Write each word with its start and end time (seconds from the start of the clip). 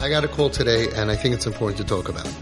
I 0.00 0.08
got 0.08 0.22
a 0.24 0.28
call 0.28 0.48
today, 0.48 0.86
and 0.94 1.10
I 1.10 1.16
think 1.16 1.34
it's 1.34 1.46
important 1.46 1.78
to 1.78 1.84
talk 1.84 2.08
about. 2.08 2.32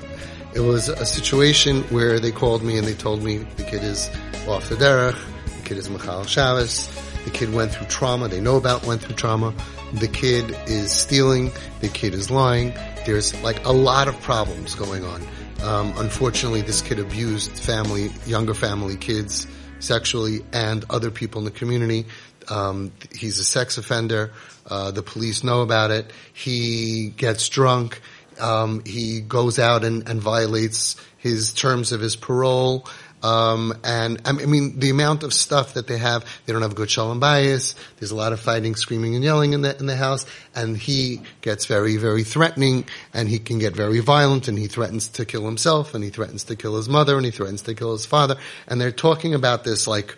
It 0.54 0.60
was 0.60 0.90
a 0.90 1.06
situation 1.06 1.84
where 1.84 2.20
they 2.20 2.30
called 2.30 2.62
me 2.62 2.76
and 2.76 2.86
they 2.86 2.92
told 2.92 3.22
me 3.22 3.38
the 3.38 3.62
kid 3.64 3.82
is 3.82 4.10
off 4.46 4.68
the 4.68 4.74
derech, 4.74 5.16
the 5.56 5.62
kid 5.62 5.78
is 5.78 5.88
mechallel 5.88 6.28
Shabbos, 6.28 6.90
the 7.24 7.30
kid 7.30 7.54
went 7.54 7.72
through 7.72 7.86
trauma, 7.86 8.28
they 8.28 8.42
know 8.42 8.56
about 8.56 8.84
went 8.84 9.00
through 9.00 9.16
trauma, 9.16 9.54
the 9.94 10.06
kid 10.06 10.54
is 10.66 10.92
stealing, 10.92 11.50
the 11.80 11.88
kid 11.88 12.12
is 12.12 12.30
lying, 12.30 12.74
there's 13.06 13.34
like 13.42 13.64
a 13.64 13.72
lot 13.72 14.06
of 14.06 14.20
problems 14.20 14.74
going 14.74 15.02
on. 15.04 15.26
Um, 15.62 15.94
unfortunately, 15.96 16.60
this 16.60 16.82
kid 16.82 16.98
abused 16.98 17.52
family, 17.52 18.10
younger 18.26 18.54
family 18.54 18.96
kids 18.96 19.46
sexually 19.78 20.44
and 20.52 20.84
other 20.90 21.10
people 21.10 21.38
in 21.38 21.44
the 21.46 21.50
community. 21.50 22.06
Um, 22.48 22.92
he's 23.14 23.38
a 23.38 23.44
sex 23.44 23.78
offender. 23.78 24.32
Uh, 24.68 24.90
the 24.90 25.02
police 25.02 25.44
know 25.44 25.62
about 25.62 25.90
it. 25.90 26.10
He 26.32 27.12
gets 27.16 27.48
drunk. 27.48 28.00
Um, 28.40 28.82
he 28.84 29.20
goes 29.20 29.58
out 29.58 29.84
and, 29.84 30.08
and, 30.08 30.20
violates 30.20 30.96
his 31.16 31.54
terms 31.54 31.92
of 31.92 32.00
his 32.00 32.16
parole. 32.16 32.86
Um, 33.22 33.72
and 33.82 34.20
I 34.24 34.32
mean, 34.32 34.78
the 34.78 34.90
amount 34.90 35.22
of 35.22 35.32
stuff 35.32 35.74
that 35.74 35.86
they 35.86 35.96
have, 35.96 36.24
they 36.44 36.52
don't 36.52 36.62
have 36.62 36.74
good 36.74 36.90
shalom 36.90 37.20
bayis. 37.20 37.74
There's 37.98 38.10
a 38.10 38.16
lot 38.16 38.32
of 38.32 38.40
fighting, 38.40 38.76
screaming, 38.76 39.14
and 39.14 39.24
yelling 39.24 39.52
in 39.52 39.62
the 39.62 39.76
in 39.78 39.86
the 39.86 39.96
house. 39.96 40.26
And 40.54 40.76
he 40.76 41.22
gets 41.40 41.64
very, 41.64 41.96
very 41.96 42.24
threatening, 42.24 42.84
and 43.14 43.28
he 43.28 43.38
can 43.38 43.58
get 43.58 43.74
very 43.74 44.00
violent, 44.00 44.48
and 44.48 44.58
he 44.58 44.66
threatens 44.66 45.08
to 45.08 45.24
kill 45.24 45.46
himself, 45.46 45.94
and 45.94 46.04
he 46.04 46.10
threatens 46.10 46.44
to 46.44 46.56
kill 46.56 46.76
his 46.76 46.88
mother, 46.88 47.16
and 47.16 47.24
he 47.24 47.32
threatens 47.32 47.62
to 47.62 47.74
kill 47.74 47.92
his 47.92 48.04
father. 48.04 48.36
And 48.68 48.80
they're 48.80 48.92
talking 48.92 49.34
about 49.34 49.64
this 49.64 49.86
like 49.86 50.16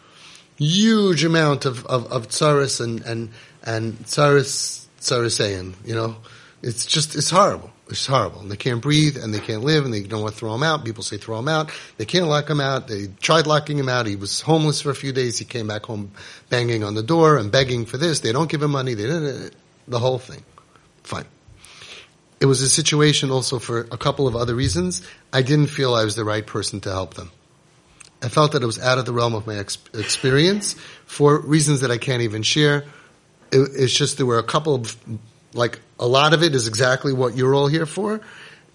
huge 0.59 1.25
amount 1.25 1.65
of 1.65 1.87
of, 1.87 2.11
of 2.13 2.29
tsaris 2.29 2.81
and 2.81 3.03
and 3.03 3.31
and 3.63 3.99
tsaris 4.05 4.87
tsarisayan. 5.01 5.75
You 5.85 5.95
know, 5.95 6.17
it's 6.63 6.87
just 6.87 7.15
it's 7.17 7.31
horrible. 7.31 7.71
It's 7.91 8.07
horrible. 8.07 8.41
And 8.41 8.51
they 8.51 8.57
can't 8.57 8.83
breathe 8.83 9.17
and 9.17 9.33
they 9.33 9.41
can't 9.41 9.63
live 9.63 9.85
and 9.85 9.95
they 9.95 10.03
don't 10.03 10.21
want 10.21 10.35
to 10.35 10.39
throw 10.39 10.55
him 10.55 10.63
out. 10.63 10.85
People 10.85 11.03
say 11.03 11.17
throw 11.17 11.39
him 11.39 11.49
out. 11.49 11.71
They 11.97 12.05
can't 12.05 12.27
lock 12.27 12.51
him 12.51 12.61
out. 12.61 12.87
They 12.87 13.07
tried 13.21 13.47
locking 13.47 13.79
him 13.79 13.89
out. 13.89 14.07
He 14.07 14.17
was 14.17 14.43
homeless 14.43 14.83
for 14.83 14.91
a 14.91 14.95
few 14.95 15.13
days. 15.13 15.39
He 15.39 15.47
came 15.47 15.67
back 15.67 15.87
home 15.87 16.11
banging 16.51 16.85
on 16.85 16.95
the 16.95 17.03
door 17.03 17.39
and 17.39 17.51
begging 17.51 17.87
for 17.87 17.97
this. 17.97 18.21
They 18.21 18.33
don't 18.33 18.51
give 18.51 18.63
him 18.63 18.73
money. 18.73 18.93
They 18.93 19.05
didn't, 19.07 19.55
the 19.87 19.99
whole 19.99 20.19
thing. 20.19 20.45
Fine. 21.03 21.25
It 22.41 22.47
was 22.47 22.61
a 22.61 22.69
situation 22.69 23.31
also 23.31 23.59
for 23.59 23.81
a 23.91 23.97
couple 23.97 24.29
of 24.29 24.37
other 24.37 24.55
reasons. 24.55 25.03
I 25.33 25.41
didn't 25.43 25.69
feel 25.69 25.95
I 25.95 26.05
was 26.05 26.15
the 26.15 26.25
right 26.25 26.47
person 26.47 26.81
to 26.83 26.91
help 26.91 27.15
them. 27.15 27.31
I 28.23 28.29
felt 28.29 28.53
that 28.53 28.63
it 28.63 28.67
was 28.67 28.79
out 28.79 28.99
of 28.99 29.07
the 29.07 29.13
realm 29.13 29.35
of 29.35 29.47
my 29.47 29.57
ex- 29.57 29.79
experience 29.95 30.75
for 31.07 31.39
reasons 31.41 31.81
that 31.81 31.91
I 31.91 31.99
can't 31.99 32.23
even 32.23 32.43
share. 32.43 32.85
It, 33.53 33.71
it's 33.75 33.93
just 33.93 34.17
there 34.17 34.27
were 34.27 34.39
a 34.39 34.45
couple 34.45 34.75
of 34.75 34.97
like 35.55 35.81
a 35.99 36.07
lot 36.07 36.35
of 36.35 36.43
it 36.43 36.55
is 36.55 36.69
exactly 36.69 37.13
what 37.13 37.37
you're 37.37 37.55
all 37.55 37.69
here 37.69 37.87
for. 37.87 38.21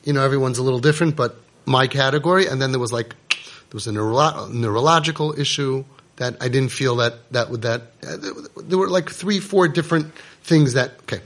You 0.04 0.14
know, 0.14 0.24
everyone's 0.24 0.58
a 0.58 0.64
little 0.64 0.80
different, 0.80 1.16
but 1.16 1.38
my 1.66 1.88
category. 1.88 2.48
And 2.48 2.62
then 2.62 2.72
there 2.72 2.80
was 2.80 2.92
like, 2.92 3.10
there 3.30 3.74
was 3.74 3.88
a 3.88 3.92
neuro- 3.92 4.48
neurological 4.52 5.40
issue 5.40 5.86
that 6.18 6.38
I 6.42 6.48
didn't 6.48 6.72
feel 6.72 6.98
that, 6.98 7.32
that 7.32 7.50
would, 7.50 7.64
that, 7.64 7.82
uh, 8.06 8.18
there 8.58 8.78
were 8.78 8.90
like 8.90 9.10
three, 9.10 9.40
four 9.40 9.68
different 9.68 10.14
things 10.44 10.74
that, 10.74 10.92
okay. 11.04 11.22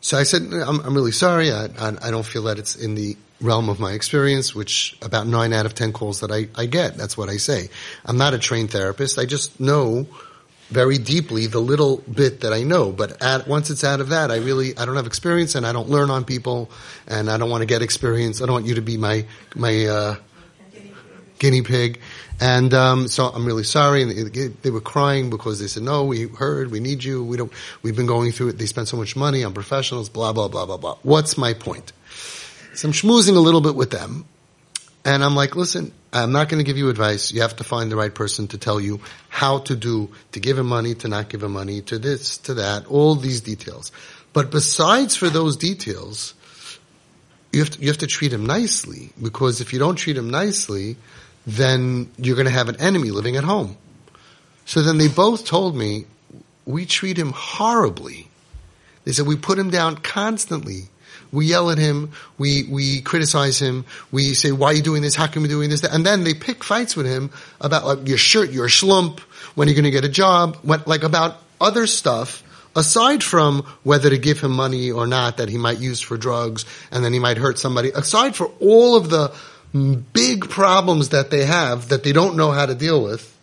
So 0.00 0.18
I 0.18 0.22
said, 0.22 0.42
I'm, 0.42 0.80
I'm 0.80 0.94
really 0.94 1.12
sorry. 1.12 1.52
I, 1.52 1.66
I, 1.66 1.96
I, 2.02 2.10
don't 2.10 2.24
feel 2.24 2.44
that 2.44 2.58
it's 2.58 2.76
in 2.76 2.94
the 2.94 3.16
realm 3.40 3.68
of 3.68 3.78
my 3.78 3.92
experience, 3.92 4.54
which 4.54 4.96
about 5.02 5.26
nine 5.26 5.52
out 5.52 5.66
of 5.66 5.74
ten 5.74 5.92
calls 5.92 6.20
that 6.20 6.30
I, 6.30 6.48
I 6.56 6.66
get, 6.66 6.96
that's 6.96 7.16
what 7.16 7.28
I 7.28 7.36
say. 7.36 7.68
I'm 8.04 8.18
not 8.18 8.34
a 8.34 8.38
trained 8.38 8.70
therapist. 8.70 9.18
I 9.18 9.26
just 9.26 9.60
know 9.60 10.06
very 10.70 10.98
deeply 10.98 11.46
the 11.46 11.60
little 11.60 11.98
bit 11.98 12.40
that 12.40 12.52
I 12.52 12.62
know. 12.62 12.92
But 12.92 13.22
at, 13.22 13.48
once 13.48 13.70
it's 13.70 13.84
out 13.84 14.00
of 14.00 14.10
that, 14.10 14.30
I 14.30 14.36
really 14.36 14.76
I 14.76 14.84
don't 14.84 14.96
have 14.96 15.06
experience 15.06 15.54
and 15.54 15.66
I 15.66 15.72
don't 15.72 15.88
learn 15.88 16.10
on 16.10 16.24
people, 16.24 16.70
and 17.06 17.30
I 17.30 17.38
don't 17.38 17.50
want 17.50 17.62
to 17.62 17.66
get 17.66 17.82
experience. 17.82 18.42
I 18.42 18.46
don't 18.46 18.54
want 18.54 18.66
you 18.66 18.74
to 18.74 18.82
be 18.82 18.96
my 18.96 19.24
my 19.54 19.86
uh, 19.86 20.16
guinea 21.38 21.62
pig. 21.62 22.00
And 22.40 22.72
um, 22.72 23.08
so 23.08 23.26
I'm 23.26 23.44
really 23.44 23.64
sorry. 23.64 24.02
And 24.02 24.12
they, 24.32 24.46
they, 24.46 24.70
were 24.70 24.80
crying 24.80 25.28
because 25.28 25.58
they 25.58 25.66
said, 25.66 25.82
"No, 25.82 26.04
we 26.04 26.28
heard. 26.28 26.70
We 26.70 26.78
need 26.78 27.02
you. 27.02 27.24
We 27.24 27.36
don't. 27.36 27.52
We've 27.82 27.96
been 27.96 28.06
going 28.06 28.30
through 28.30 28.50
it. 28.50 28.58
They 28.58 28.66
spent 28.66 28.86
so 28.86 28.96
much 28.96 29.16
money 29.16 29.42
on 29.42 29.54
professionals. 29.54 30.08
Blah 30.08 30.32
blah 30.32 30.46
blah 30.46 30.66
blah 30.66 30.76
blah." 30.76 30.98
What's 31.02 31.36
my 31.36 31.52
point? 31.54 31.92
So 32.78 32.86
I'm 32.86 32.92
schmoozing 32.92 33.34
a 33.34 33.40
little 33.40 33.60
bit 33.60 33.74
with 33.74 33.90
them, 33.90 34.24
and 35.04 35.24
I'm 35.24 35.34
like, 35.34 35.56
"Listen, 35.56 35.90
I'm 36.12 36.30
not 36.30 36.48
going 36.48 36.58
to 36.58 36.64
give 36.64 36.78
you 36.78 36.90
advice. 36.90 37.32
You 37.32 37.40
have 37.42 37.56
to 37.56 37.64
find 37.64 37.90
the 37.90 37.96
right 37.96 38.14
person 38.14 38.46
to 38.48 38.56
tell 38.56 38.78
you 38.78 39.00
how 39.28 39.58
to 39.66 39.74
do, 39.74 40.10
to 40.30 40.38
give 40.38 40.56
him 40.56 40.66
money, 40.66 40.94
to 40.94 41.08
not 41.08 41.28
give 41.28 41.42
him 41.42 41.54
money, 41.54 41.80
to 41.80 41.98
this, 41.98 42.38
to 42.38 42.54
that, 42.54 42.86
all 42.86 43.16
these 43.16 43.40
details. 43.40 43.90
But 44.32 44.52
besides 44.52 45.16
for 45.16 45.28
those 45.28 45.56
details, 45.56 46.34
you 47.52 47.58
have 47.58 47.70
to, 47.70 47.80
you 47.80 47.88
have 47.88 47.98
to 47.98 48.06
treat 48.06 48.32
him 48.32 48.46
nicely 48.46 49.10
because 49.20 49.60
if 49.60 49.72
you 49.72 49.80
don't 49.80 49.96
treat 49.96 50.16
him 50.16 50.30
nicely, 50.30 50.94
then 51.48 52.08
you're 52.16 52.36
going 52.36 52.46
to 52.46 52.52
have 52.52 52.68
an 52.68 52.80
enemy 52.80 53.10
living 53.10 53.34
at 53.34 53.42
home. 53.42 53.76
So 54.66 54.82
then 54.82 54.98
they 54.98 55.08
both 55.08 55.44
told 55.44 55.74
me, 55.74 56.04
we 56.64 56.86
treat 56.86 57.18
him 57.18 57.32
horribly. 57.34 58.28
They 59.02 59.10
said 59.10 59.26
we 59.26 59.34
put 59.34 59.58
him 59.58 59.70
down 59.70 59.96
constantly. 59.96 60.90
We 61.32 61.46
yell 61.46 61.70
at 61.70 61.78
him. 61.78 62.12
We, 62.38 62.64
we 62.64 63.00
criticize 63.00 63.58
him. 63.58 63.84
We 64.10 64.34
say, 64.34 64.52
why 64.52 64.68
are 64.68 64.74
you 64.74 64.82
doing 64.82 65.02
this? 65.02 65.14
How 65.14 65.26
come 65.26 65.42
you're 65.44 65.50
doing 65.50 65.70
this? 65.70 65.84
And 65.84 66.04
then 66.04 66.24
they 66.24 66.34
pick 66.34 66.64
fights 66.64 66.96
with 66.96 67.06
him 67.06 67.30
about 67.60 67.84
like 67.84 68.08
your 68.08 68.18
shirt, 68.18 68.50
your 68.50 68.68
schlump, 68.68 69.20
when 69.54 69.68
you're 69.68 69.74
going 69.74 69.84
to 69.84 69.90
get 69.90 70.04
a 70.04 70.08
job, 70.08 70.56
what, 70.62 70.86
like 70.86 71.02
about 71.02 71.36
other 71.60 71.86
stuff 71.86 72.42
aside 72.76 73.24
from 73.24 73.62
whether 73.82 74.08
to 74.08 74.18
give 74.18 74.40
him 74.40 74.52
money 74.52 74.90
or 74.90 75.06
not 75.06 75.38
that 75.38 75.48
he 75.48 75.58
might 75.58 75.78
use 75.78 76.00
for 76.00 76.16
drugs 76.16 76.64
and 76.92 77.04
then 77.04 77.12
he 77.12 77.18
might 77.18 77.36
hurt 77.36 77.58
somebody, 77.58 77.90
aside 77.90 78.36
for 78.36 78.46
all 78.60 78.96
of 78.96 79.10
the 79.10 79.34
big 80.12 80.48
problems 80.48 81.10
that 81.10 81.30
they 81.30 81.44
have 81.44 81.88
that 81.88 82.04
they 82.04 82.12
don't 82.12 82.36
know 82.36 82.50
how 82.50 82.66
to 82.66 82.74
deal 82.74 83.02
with, 83.02 83.36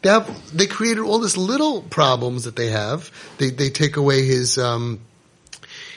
they 0.00 0.08
have, 0.08 0.56
they 0.56 0.66
created 0.66 1.02
all 1.02 1.18
this 1.18 1.36
little 1.36 1.82
problems 1.82 2.44
that 2.44 2.56
they 2.56 2.70
have. 2.70 3.10
They, 3.38 3.50
they 3.50 3.70
take 3.70 3.96
away 3.96 4.24
his, 4.24 4.58
um, 4.58 5.00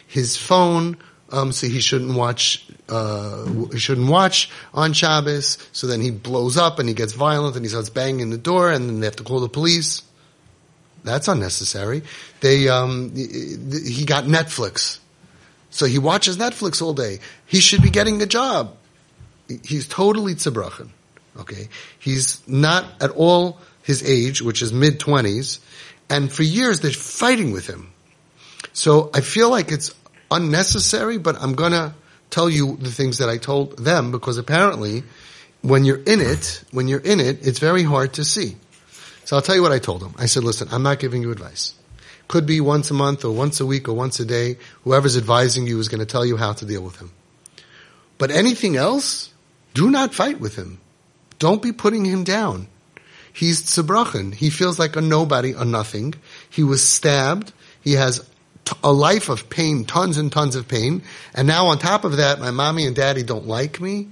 his 0.06 0.38
phone, 0.38 0.98
um, 1.32 1.52
so 1.52 1.68
he 1.68 1.80
shouldn't 1.80 2.16
watch. 2.16 2.66
Uh, 2.88 3.46
he 3.72 3.80
shouldn't 3.80 4.10
watch 4.10 4.50
on 4.74 4.94
Shabbos. 4.94 5.58
So 5.72 5.88
then 5.88 6.02
he 6.02 6.12
blows 6.12 6.58
up 6.58 6.80
and 6.80 6.88
he 6.88 6.94
gets 6.94 7.14
violent 7.14 7.56
and 7.56 7.66
he 7.66 7.70
starts 7.70 7.90
banging 7.90 8.30
the 8.30 8.38
door, 8.38 8.72
and 8.72 8.88
then 8.88 9.00
they 9.00 9.08
have 9.08 9.16
to 9.18 9.24
call 9.24 9.40
the 9.40 9.50
police. 9.50 10.04
That's 11.04 11.28
unnecessary. 11.28 12.04
They 12.42 12.68
um, 12.68 13.16
he 13.16 14.06
got 14.06 14.26
Netflix, 14.26 15.00
so 15.70 15.86
he 15.86 16.00
watches 16.00 16.38
Netflix 16.38 16.82
all 16.82 16.94
day. 16.94 17.20
He 17.46 17.60
should 17.60 17.82
be 17.82 17.92
getting 17.92 18.22
a 18.22 18.26
job. 18.26 18.76
He's 19.64 19.88
totally 19.88 20.34
tzebrachen. 20.34 20.90
Okay, 21.38 21.70
he's 22.00 22.48
not 22.48 22.86
at 23.02 23.12
all 23.12 23.60
his 23.84 24.02
age, 24.04 24.42
which 24.42 24.62
is 24.62 24.74
mid 24.74 25.00
twenties, 25.00 25.60
and 26.10 26.32
for 26.32 26.44
years 26.44 26.80
they're 26.80 26.92
fighting 26.92 27.52
with 27.52 27.68
him. 27.68 27.92
So 28.74 29.12
I 29.14 29.22
feel 29.22 29.50
like 29.50 29.72
it's 29.72 29.94
unnecessary, 30.32 31.18
but 31.18 31.42
I'm 31.42 31.54
gonna 31.54 31.96
tell 32.30 32.50
you 32.50 32.78
the 32.78 32.92
things 32.92 33.20
that 33.20 33.30
I 33.30 33.38
told 33.38 33.78
them 33.78 34.12
because 34.12 34.38
apparently 34.38 35.04
when 35.62 35.84
you're 35.84 36.02
in 36.04 36.22
it, 36.22 36.64
when 36.72 36.88
you're 36.88 37.00
in 37.00 37.20
it, 37.20 37.46
it's 37.48 37.60
very 37.60 37.84
hard 37.84 38.14
to 38.14 38.24
see. 38.24 38.56
So 39.26 39.36
I'll 39.36 39.42
tell 39.42 39.56
you 39.56 39.64
what 39.64 39.72
I 39.72 39.80
told 39.80 40.02
them. 40.02 40.14
I 40.18 40.28
said, 40.28 40.44
listen, 40.44 40.68
I'm 40.72 40.84
not 40.84 41.00
giving 41.00 41.24
you 41.24 41.32
advice. 41.32 41.74
Could 42.28 42.46
be 42.46 42.62
once 42.62 42.92
a 42.92 42.94
month 42.94 43.26
or 43.26 43.34
once 43.34 43.60
a 43.60 43.66
week 43.66 43.88
or 43.88 43.94
once 43.94 44.20
a 44.20 44.26
day. 44.26 44.58
Whoever's 44.84 45.18
advising 45.18 45.66
you 45.66 45.80
is 45.80 45.90
going 45.90 46.00
to 46.00 46.06
tell 46.06 46.26
you 46.26 46.38
how 46.38 46.54
to 46.54 46.66
deal 46.66 46.84
with 46.84 46.98
him. 46.98 47.12
But 48.18 48.32
anything 48.32 48.76
else, 48.76 49.34
do 49.74 49.90
not 49.90 50.14
fight 50.14 50.40
with 50.40 50.56
him. 50.56 50.80
Don't 51.40 51.62
be 51.62 51.72
putting 51.72 52.06
him 52.06 52.24
down. 52.24 52.68
He's 53.34 53.64
tzebrachen. 53.64 54.34
He 54.34 54.50
feels 54.50 54.80
like 54.80 54.96
a 54.96 55.02
nobody, 55.02 55.52
a 55.52 55.66
nothing. 55.66 56.14
He 56.50 56.64
was 56.64 56.88
stabbed. 56.88 57.52
He 57.82 57.94
has 57.94 58.28
a 58.84 58.92
life 58.92 59.30
of 59.30 59.50
pain, 59.50 59.86
tons 59.86 60.18
and 60.18 60.32
tons 60.32 60.56
of 60.56 60.68
pain. 60.68 61.04
And 61.34 61.48
now 61.48 61.68
on 61.68 61.78
top 61.78 62.04
of 62.04 62.18
that, 62.18 62.40
my 62.40 62.52
mommy 62.52 62.86
and 62.86 62.96
daddy 62.96 63.24
don't 63.24 63.48
like 63.48 63.80
me. 63.80 64.10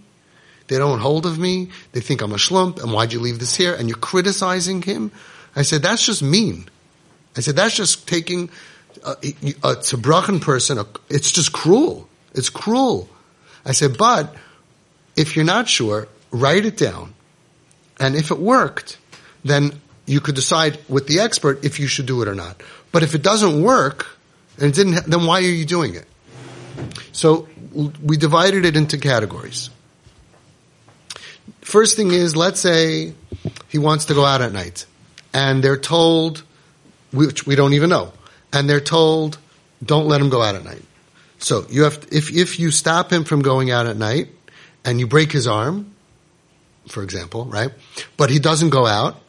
They 0.68 0.78
don't 0.78 1.00
hold 1.00 1.26
of 1.26 1.38
me. 1.38 1.70
They 1.92 2.00
think 2.00 2.22
I'm 2.22 2.32
a 2.32 2.38
schlump. 2.38 2.82
And 2.82 2.94
why'd 2.94 3.14
you 3.14 3.20
leave 3.20 3.40
this 3.40 3.56
here? 3.56 3.74
And 3.74 3.90
you're 3.90 3.98
criticizing 3.98 4.82
him. 4.82 5.12
I 5.56 5.64
said, 5.64 5.82
that's 5.82 6.06
just 6.06 6.24
mean. 6.24 6.70
I 7.36 7.42
said, 7.42 7.56
that's 7.56 7.76
just 7.76 8.08
taking 8.08 8.50
a, 9.06 9.16
a 9.64 10.40
person. 10.40 10.78
A, 10.78 10.86
it's 11.10 11.32
just 11.32 11.52
cruel. 11.52 12.08
It's 12.34 12.50
cruel. 12.50 13.10
I 13.66 13.72
said, 13.72 13.98
but 13.98 14.36
if 15.16 15.36
you're 15.36 15.46
not 15.46 15.68
sure, 15.68 16.08
write 16.32 16.66
it 16.66 16.78
down. 16.78 17.14
And 18.00 18.16
if 18.16 18.32
it 18.32 18.40
worked, 18.40 18.98
then 19.44 19.80
you 20.06 20.20
could 20.20 20.36
decide 20.36 20.80
with 20.90 21.08
the 21.08 21.20
expert 21.20 21.64
if 21.64 21.80
you 21.80 21.88
should 21.88 22.06
do 22.06 22.22
it 22.22 22.28
or 22.28 22.36
not. 22.36 22.62
But 22.92 23.04
if 23.04 23.16
it 23.16 23.22
doesn't 23.22 23.62
work, 23.62 24.08
and 24.58 24.68
it 24.70 24.76
didn't, 24.76 25.06
then 25.06 25.26
why 25.26 25.40
are 25.40 25.42
you 25.42 25.66
doing 25.66 25.96
it? 25.96 26.06
So 27.12 27.48
we 27.74 28.18
divided 28.18 28.66
it 28.66 28.76
into 28.76 28.98
categories. 28.98 29.70
First 31.62 31.96
thing 31.96 32.12
is, 32.12 32.36
let's 32.36 32.60
say 32.60 33.14
he 33.70 33.78
wants 33.78 34.06
to 34.06 34.14
go 34.14 34.26
out 34.26 34.42
at 34.42 34.52
night 34.54 34.86
and 35.34 35.64
they're 35.64 35.78
told, 35.78 36.44
which 37.12 37.46
we 37.46 37.56
don't 37.56 37.74
even 37.74 37.90
know, 37.90 38.14
and 38.52 38.70
they're 38.70 38.80
told, 38.80 39.38
don't 39.84 40.08
let 40.08 40.22
him 40.22 40.30
go 40.30 40.42
out 40.42 40.56
at 40.56 40.64
night. 40.64 40.84
So 41.40 41.66
you 41.70 41.84
have, 41.84 42.08
if, 42.12 42.32
if 42.32 42.60
you 42.60 42.72
stop 42.72 43.12
him 43.12 43.24
from 43.26 43.42
going 43.42 43.72
out 43.72 43.86
at 43.88 43.98
night 43.98 44.30
and 44.86 45.00
you 45.00 45.08
break 45.08 45.32
his 45.32 45.48
arm, 45.48 45.94
for 46.88 47.04
example, 47.04 47.46
right? 47.46 47.72
But 48.18 48.30
he 48.30 48.40
doesn't 48.40 48.70
go 48.70 48.86
out. 48.86 49.20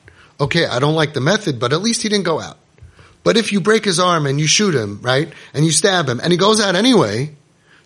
Okay, 0.41 0.67
I 0.67 0.79
don't 0.79 0.95
like 0.95 1.15
the 1.15 1.21
method, 1.21 1.59
but 1.59 1.73
at 1.73 1.81
least 1.81 2.03
he 2.03 2.09
didn't 2.09 2.25
go 2.25 2.41
out. 2.41 2.59
But 3.25 3.37
if 3.37 3.53
you 3.53 3.61
break 3.61 3.85
his 3.85 3.99
arm 3.99 4.27
and 4.27 4.39
you 4.39 4.47
shoot 4.47 4.75
him, 4.75 5.01
right? 5.03 5.33
And 5.53 5.65
you 5.65 5.73
stab 5.73 6.09
him 6.09 6.21
and 6.21 6.31
he 6.31 6.37
goes 6.37 6.61
out 6.61 6.77
anyway, 6.77 7.35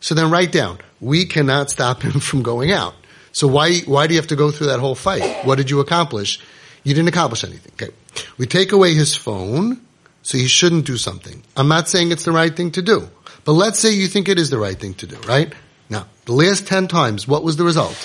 so 0.01 0.15
then 0.15 0.31
write 0.31 0.53
down, 0.53 0.79
we 1.01 1.25
cannot 1.25 1.71
stop 1.71 2.03
him 2.03 2.21
from 2.21 2.43
going 2.43 2.73
out. 2.73 2.95
So 3.33 3.47
why, 3.47 3.79
why 3.87 4.07
do 4.07 4.15
you 4.15 4.21
have 4.21 4.29
to 4.29 4.37
go 4.37 4.51
through 4.51 4.67
that 4.67 4.81
whole 4.81 4.97
fight? 4.97 5.47
What 5.47 5.57
did 5.57 5.71
you 5.71 5.81
accomplish? 5.81 6.41
You 6.83 6.93
didn't 6.93 7.09
accomplish 7.09 7.45
anything. 7.45 7.73
Okay. 7.75 7.95
We 8.37 8.47
take 8.47 8.73
away 8.73 8.95
his 8.95 9.15
phone, 9.15 9.81
so 10.23 10.39
he 10.39 10.49
shouldn't 10.49 10.87
do 10.87 10.97
something. 10.97 11.43
I'm 11.57 11.69
not 11.69 11.89
saying 11.89 12.11
it's 12.11 12.25
the 12.25 12.33
right 12.33 12.55
thing 12.55 12.73
to 12.73 12.83
do, 12.83 13.09
but 13.45 13.53
let's 13.53 13.79
say 13.79 13.93
you 13.93 14.09
think 14.09 14.29
it 14.29 14.39
is 14.39 14.51
the 14.51 14.59
right 14.59 14.79
thing 14.79 14.95
to 14.95 15.07
do, 15.07 15.17
right? 15.29 15.53
Now, 15.89 16.07
the 16.25 16.33
last 16.33 16.67
10 16.67 16.89
times, 16.89 17.29
what 17.29 17.45
was 17.45 17.57
the 17.57 17.65
result? 17.65 17.97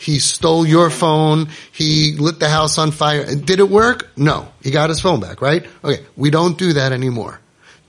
He 0.00 0.18
stole 0.18 0.66
your 0.66 0.88
phone. 0.88 1.50
He 1.72 2.14
lit 2.16 2.40
the 2.40 2.48
house 2.48 2.78
on 2.78 2.90
fire. 2.90 3.34
Did 3.34 3.60
it 3.60 3.68
work? 3.68 4.08
No. 4.16 4.50
He 4.62 4.70
got 4.70 4.88
his 4.88 4.98
phone 4.98 5.20
back, 5.20 5.42
right? 5.42 5.66
Okay. 5.84 6.02
We 6.16 6.30
don't 6.30 6.56
do 6.56 6.72
that 6.72 6.92
anymore. 6.92 7.38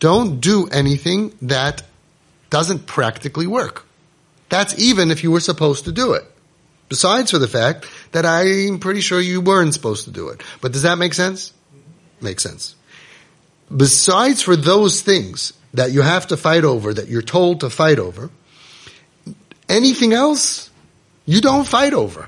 Don't 0.01 0.41
do 0.41 0.67
anything 0.67 1.33
that 1.43 1.83
doesn't 2.49 2.85
practically 2.85 3.47
work. 3.47 3.85
That's 4.49 4.77
even 4.77 5.09
if 5.09 5.23
you 5.23 5.31
were 5.31 5.39
supposed 5.39 5.85
to 5.85 5.93
do 5.93 6.11
it. 6.11 6.25
Besides 6.89 7.31
for 7.31 7.39
the 7.39 7.47
fact 7.47 7.87
that 8.11 8.25
I'm 8.25 8.79
pretty 8.79 8.99
sure 8.99 9.21
you 9.21 9.39
weren't 9.39 9.73
supposed 9.73 10.03
to 10.03 10.11
do 10.11 10.27
it. 10.27 10.43
But 10.59 10.73
does 10.73 10.81
that 10.81 10.97
make 10.97 11.13
sense? 11.13 11.53
Makes 12.19 12.43
sense. 12.43 12.75
Besides 13.73 14.41
for 14.41 14.57
those 14.57 14.99
things 14.99 15.53
that 15.73 15.91
you 15.91 16.01
have 16.01 16.27
to 16.27 16.35
fight 16.35 16.65
over, 16.65 16.93
that 16.93 17.07
you're 17.07 17.21
told 17.21 17.61
to 17.61 17.69
fight 17.69 17.99
over, 17.99 18.29
anything 19.69 20.11
else, 20.11 20.70
you 21.31 21.39
don't 21.39 21.65
fight 21.65 21.93
over. 21.93 22.27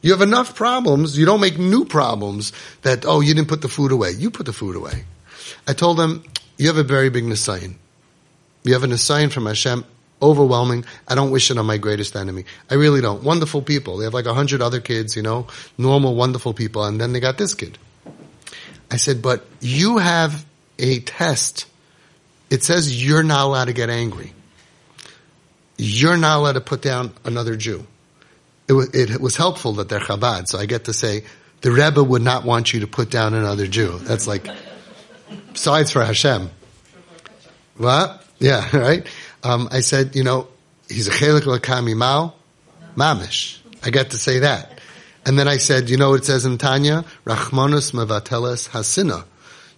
You 0.00 0.12
have 0.12 0.20
enough 0.20 0.54
problems. 0.54 1.18
You 1.18 1.26
don't 1.26 1.40
make 1.40 1.58
new 1.58 1.84
problems 1.84 2.52
that, 2.82 3.04
oh, 3.04 3.20
you 3.20 3.34
didn't 3.34 3.48
put 3.48 3.62
the 3.62 3.68
food 3.68 3.90
away. 3.90 4.12
You 4.12 4.30
put 4.30 4.46
the 4.46 4.52
food 4.52 4.76
away. 4.76 5.04
I 5.66 5.72
told 5.72 5.96
them, 5.96 6.22
you 6.56 6.68
have 6.68 6.76
a 6.76 6.84
very 6.84 7.10
big 7.10 7.24
Nisayan. 7.24 7.74
You 8.62 8.74
have 8.74 8.84
a 8.84 8.86
Nisayan 8.86 9.32
from 9.32 9.46
Hashem 9.46 9.84
overwhelming. 10.20 10.84
I 11.08 11.16
don't 11.16 11.32
wish 11.32 11.50
it 11.50 11.58
on 11.58 11.66
my 11.66 11.78
greatest 11.78 12.14
enemy. 12.14 12.44
I 12.70 12.74
really 12.74 13.00
don't. 13.00 13.24
Wonderful 13.24 13.60
people. 13.60 13.96
They 13.96 14.04
have 14.04 14.14
like 14.14 14.26
a 14.26 14.34
hundred 14.34 14.62
other 14.62 14.78
kids, 14.78 15.16
you 15.16 15.22
know, 15.22 15.48
normal, 15.76 16.14
wonderful 16.14 16.54
people. 16.54 16.84
And 16.84 17.00
then 17.00 17.12
they 17.12 17.18
got 17.18 17.38
this 17.38 17.54
kid. 17.54 17.76
I 18.88 18.98
said, 18.98 19.20
but 19.20 19.44
you 19.60 19.98
have 19.98 20.46
a 20.78 21.00
test. 21.00 21.66
It 22.50 22.62
says 22.62 23.04
you're 23.04 23.24
not 23.24 23.46
allowed 23.46 23.64
to 23.64 23.72
get 23.72 23.90
angry. 23.90 24.32
You're 25.76 26.16
not 26.16 26.36
allowed 26.36 26.52
to 26.52 26.60
put 26.60 26.82
down 26.82 27.14
another 27.24 27.56
Jew. 27.56 27.84
It 28.68 28.72
was, 28.74 28.94
it 28.94 29.20
was 29.20 29.36
helpful 29.36 29.74
that 29.74 29.88
they're 29.88 30.00
Chabad, 30.00 30.48
so 30.48 30.58
I 30.58 30.66
get 30.66 30.84
to 30.84 30.92
say, 30.92 31.24
the 31.62 31.70
Rebbe 31.70 32.02
would 32.02 32.22
not 32.22 32.44
want 32.44 32.72
you 32.72 32.80
to 32.80 32.86
put 32.86 33.10
down 33.10 33.34
another 33.34 33.66
Jew. 33.66 33.98
That's 33.98 34.26
like, 34.26 34.46
besides 35.52 35.90
for 35.90 36.04
Hashem. 36.04 36.50
What? 37.76 38.24
Yeah, 38.38 38.76
right? 38.76 39.06
Um, 39.42 39.68
I 39.70 39.80
said, 39.80 40.14
you 40.14 40.24
know, 40.24 40.48
he's 40.88 41.08
a 41.08 41.10
chelik 41.10 41.42
lakami 41.42 41.96
mao, 41.96 42.34
mamish. 42.96 43.58
I 43.84 43.90
got 43.90 44.10
to 44.10 44.18
say 44.18 44.40
that. 44.40 44.80
And 45.24 45.38
then 45.38 45.46
I 45.46 45.58
said, 45.58 45.88
you 45.88 45.96
know 45.96 46.10
what 46.10 46.20
it 46.20 46.24
says 46.24 46.44
in 46.44 46.58
Tanya? 46.58 47.04
Rachmanus 47.24 47.92
mevateles 47.92 48.68
hasina. 48.70 49.24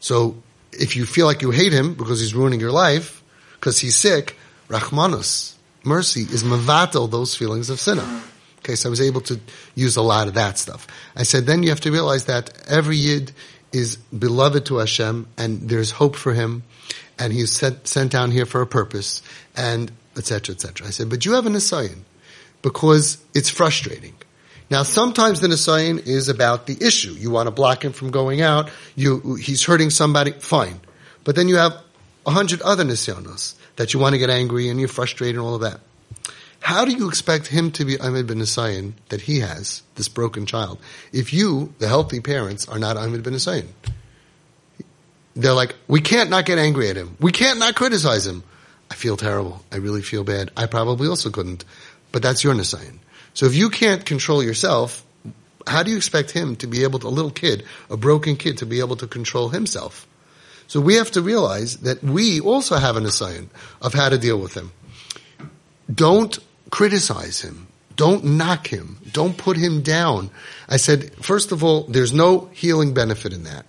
So 0.01 0.43
if 0.73 0.97
you 0.97 1.05
feel 1.07 1.27
like 1.27 1.43
you 1.43 1.51
hate 1.51 1.73
him 1.73 1.95
because 1.95 2.21
he's 2.21 2.35
ruining 2.35 2.61
your 2.61 2.73
life, 2.73 3.23
because 3.55 3.79
he's 3.79 3.97
sick, 3.97 4.37
Rachmanus, 4.69 5.55
mercy, 5.85 6.23
is 6.23 6.43
mevatel 6.43 7.11
those 7.11 7.35
feelings 7.37 7.69
of 7.69 7.79
sinna. 7.79 8.23
Okay, 8.65 8.77
so 8.77 8.89
I 8.89 8.91
was 8.91 9.01
able 9.01 9.21
to 9.23 9.39
use 9.75 9.97
a 9.97 10.03
lot 10.03 10.27
of 10.27 10.35
that 10.35 10.57
stuff. 10.57 10.87
I 11.15 11.25
said, 11.25 11.45
then 11.45 11.63
you 11.63 11.69
have 11.69 11.83
to 11.83 11.93
realize 11.93 12.25
that 12.25 12.67
every 12.67 12.97
yid 12.97 13.33
is 13.73 13.97
beloved 13.97 14.67
to 14.67 14.79
Hashem 14.79 15.27
and 15.37 15.69
there's 15.69 15.91
hope 15.91 16.17
for 16.17 16.33
him 16.33 16.63
and 17.19 17.33
he's 17.33 17.53
sent, 17.53 17.87
sent 17.87 18.11
down 18.11 18.31
here 18.31 18.47
for 18.47 18.63
a 18.63 18.67
purpose, 18.67 19.23
and 19.57 19.93
etc. 20.17 20.55
etc. 20.55 20.87
I 20.87 20.91
said, 20.91 21.11
but 21.11 21.25
you 21.25 21.33
have 21.35 21.47
a 21.47 21.51
Nisayan 21.51 22.01
because 22.63 23.19
it's 23.35 23.51
frustrating. 23.51 24.15
Now, 24.71 24.83
sometimes 24.83 25.41
the 25.41 25.49
Nisayan 25.49 26.05
is 26.07 26.29
about 26.29 26.67
the 26.67 26.77
issue. 26.81 27.13
You 27.13 27.31
want 27.31 27.47
to 27.47 27.51
block 27.51 27.85
him 27.85 27.93
from 27.93 28.11
going 28.11 28.41
out. 28.41 28.71
You, 28.97 29.35
he's 29.35 29.63
hurting 29.63 29.91
somebody. 29.91 30.33
Fine. 30.33 30.81
But 31.23 31.37
then 31.37 31.49
you 31.49 31.57
have 31.57 31.77
a 32.27 32.31
hundred 32.31 32.63
other 32.63 32.85
Nisyanos 32.85 33.55
that 33.77 33.93
you 33.93 34.01
want 34.01 34.15
to 34.15 34.19
get 34.19 34.31
angry 34.31 34.71
and 34.71 34.81
you're 34.81 34.89
frustrated 34.89 35.37
and 35.37 35.45
all 35.45 35.55
of 35.55 35.61
that. 35.61 35.81
How 36.65 36.87
do 36.87 36.93
you 36.93 37.09
expect 37.09 37.49
him 37.49 37.71
to 37.73 37.85
be 37.85 37.97
omed 37.97 38.27
b' 38.27 38.35
Nisayan 38.35 38.95
that 39.11 39.21
he 39.21 39.41
has, 39.41 39.83
this 39.97 40.09
broken 40.09 40.47
child, 40.47 40.79
if 41.13 41.33
you, 41.33 41.75
the 41.79 41.89
healthy 41.89 42.21
parents, 42.21 42.67
are 42.67 42.79
not 42.79 42.97
omed 42.97 43.23
b' 43.23 43.31
Nisayan? 43.31 43.69
they're 45.37 45.53
like, 45.53 45.75
we 45.89 46.01
can't 46.01 46.31
not 46.31 46.47
get 46.47 46.59
angry 46.59 46.89
at 46.89 46.97
him. 46.97 47.17
We 47.21 47.33
can't 47.33 47.59
not 47.59 47.75
criticize 47.75 48.27
him. 48.27 48.43
I 48.91 48.95
feel 48.95 49.17
terrible. 49.17 49.65
I 49.73 49.77
really 49.77 50.03
feel 50.03 50.25
bad. 50.25 50.51
I 50.57 50.67
probably 50.67 51.09
also 51.09 51.31
couldn't. 51.31 51.65
But 52.13 52.23
that's 52.23 52.45
your 52.45 52.55
Nisayan. 52.55 52.99
So 53.35 53.47
if 53.47 53.55
you 53.55 53.69
can't 53.69 54.05
control 54.07 54.43
yourself, 54.43 55.05
how 55.67 55.83
do 55.83 55.91
you 55.91 55.97
expect 55.97 56.31
him 56.31 56.57
to 56.57 56.67
be 56.67 56.85
able 56.85 57.01
to, 57.01 57.09
a 57.09 57.09
little 57.09 57.31
kid, 57.31 57.65
a 57.91 57.97
broken 57.97 58.37
kid, 58.37 58.59
to 58.59 58.67
be 58.67 58.81
able 58.81 58.97
to 58.97 59.07
control 59.07 59.49
himself? 59.49 60.07
So 60.67 60.81
we 60.81 60.95
have 60.95 61.11
to 61.13 61.23
realize 61.23 61.79
that 61.79 62.03
we 62.03 62.41
also 62.41 62.77
have 62.77 62.97
a 62.97 63.01
Nisayan 63.01 63.49
of 63.83 63.93
how 63.93 64.09
to 64.09 64.19
deal 64.19 64.39
with 64.39 64.55
him. 64.55 64.73
Don't 65.93 66.39
criticize 66.75 67.41
him. 67.41 67.69
Don't 67.95 68.25
knock 68.25 68.67
him. 68.67 68.99
Don't 69.13 69.39
put 69.39 69.57
him 69.57 69.83
down. 69.83 70.29
I 70.69 70.77
said, 70.77 71.15
first 71.23 71.53
of 71.53 71.63
all, 71.63 71.85
there's 71.85 72.13
no 72.13 72.51
healing 72.53 72.95
benefit 72.95 73.33
in 73.33 73.45
that. 73.45 73.65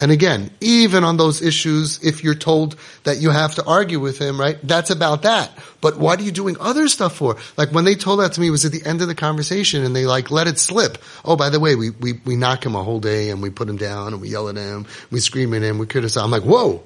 And 0.00 0.12
again, 0.12 0.52
even 0.60 1.02
on 1.02 1.16
those 1.16 1.42
issues, 1.42 1.98
if 2.04 2.22
you're 2.22 2.36
told 2.36 2.76
that 3.02 3.16
you 3.16 3.30
have 3.30 3.56
to 3.56 3.64
argue 3.64 3.98
with 3.98 4.20
him, 4.20 4.38
right? 4.38 4.58
That's 4.62 4.90
about 4.90 5.22
that. 5.22 5.50
But 5.80 5.98
what 5.98 6.20
are 6.20 6.22
you 6.22 6.30
doing 6.30 6.56
other 6.60 6.86
stuff 6.86 7.16
for? 7.16 7.36
Like 7.56 7.72
when 7.72 7.84
they 7.84 7.96
told 7.96 8.20
that 8.20 8.34
to 8.34 8.40
me, 8.40 8.46
it 8.46 8.50
was 8.50 8.64
at 8.64 8.70
the 8.70 8.86
end 8.86 9.02
of 9.02 9.08
the 9.08 9.16
conversation 9.16 9.84
and 9.84 9.96
they 9.96 10.06
like 10.06 10.30
let 10.30 10.46
it 10.46 10.60
slip. 10.60 10.98
Oh, 11.24 11.34
by 11.34 11.50
the 11.50 11.58
way, 11.58 11.74
we, 11.74 11.90
we, 11.90 12.12
we 12.24 12.36
knock 12.36 12.64
him 12.64 12.76
a 12.76 12.84
whole 12.84 13.00
day 13.00 13.30
and 13.30 13.42
we 13.42 13.50
put 13.50 13.68
him 13.68 13.76
down 13.76 14.12
and 14.12 14.22
we 14.22 14.28
yell 14.28 14.48
at 14.48 14.54
him, 14.54 14.86
we 15.10 15.18
scream 15.18 15.52
at 15.52 15.62
him, 15.62 15.78
we 15.78 15.86
criticize. 15.88 16.22
I'm 16.22 16.30
like, 16.30 16.44
whoa! 16.44 16.84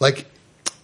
Like, 0.00 0.24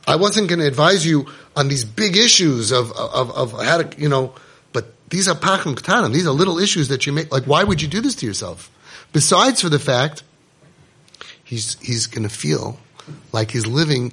I 0.06 0.16
wasn't 0.16 0.48
going 0.48 0.60
to 0.60 0.66
advise 0.66 1.06
you 1.06 1.26
on 1.56 1.68
these 1.68 1.84
big 1.84 2.16
issues 2.16 2.72
of, 2.72 2.92
of, 2.92 3.30
of 3.30 3.52
how 3.52 3.82
to, 3.82 4.00
you 4.00 4.08
know, 4.08 4.34
but 4.72 4.92
these 5.10 5.28
are 5.28 5.34
pachim 5.34 5.74
katanim. 5.74 6.12
These 6.12 6.26
are 6.26 6.32
little 6.32 6.58
issues 6.58 6.88
that 6.88 7.06
you 7.06 7.12
make. 7.12 7.30
Like, 7.30 7.44
why 7.44 7.64
would 7.64 7.82
you 7.82 7.88
do 7.88 8.00
this 8.00 8.14
to 8.16 8.26
yourself? 8.26 8.70
Besides 9.12 9.60
for 9.60 9.68
the 9.68 9.78
fact 9.78 10.22
he's 11.44 11.78
he's 11.80 12.06
going 12.06 12.22
to 12.22 12.34
feel 12.34 12.78
like 13.32 13.50
he's 13.50 13.66
living 13.66 14.12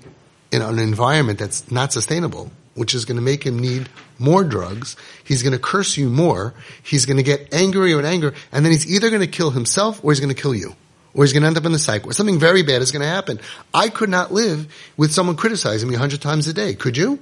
in 0.51 0.61
an 0.61 0.79
environment 0.79 1.39
that's 1.39 1.69
not 1.71 1.93
sustainable, 1.93 2.51
which 2.73 2.95
is 2.95 3.05
going 3.05 3.17
to 3.17 3.21
make 3.21 3.43
him 3.43 3.59
need 3.59 3.89
more 4.17 4.43
drugs. 4.43 4.95
He's 5.23 5.43
going 5.43 5.53
to 5.53 5.59
curse 5.59 5.97
you 5.97 6.09
more. 6.09 6.53
He's 6.83 7.05
going 7.05 7.17
to 7.17 7.23
get 7.23 7.53
angrier 7.53 7.97
and 7.97 8.07
angrier, 8.07 8.33
and 8.51 8.65
then 8.65 8.71
he's 8.71 8.91
either 8.91 9.09
going 9.09 9.21
to 9.21 9.27
kill 9.27 9.51
himself 9.51 10.03
or 10.03 10.11
he's 10.11 10.19
going 10.19 10.33
to 10.33 10.41
kill 10.41 10.55
you. 10.55 10.75
Or 11.17 11.25
he's 11.25 11.33
going 11.33 11.41
to 11.41 11.47
end 11.47 11.57
up 11.57 11.65
in 11.65 11.73
the 11.73 11.79
psych, 11.79 12.07
or 12.07 12.13
something 12.13 12.39
very 12.39 12.61
bad 12.61 12.81
is 12.81 12.91
going 12.91 13.01
to 13.01 13.07
happen. 13.07 13.39
I 13.73 13.89
could 13.89 14.09
not 14.09 14.31
live 14.31 14.71
with 14.95 15.11
someone 15.11 15.35
criticizing 15.35 15.89
me 15.89 15.95
a 15.95 15.99
hundred 15.99 16.21
times 16.21 16.47
a 16.47 16.53
day. 16.53 16.75
Could 16.75 16.95
you? 16.95 17.19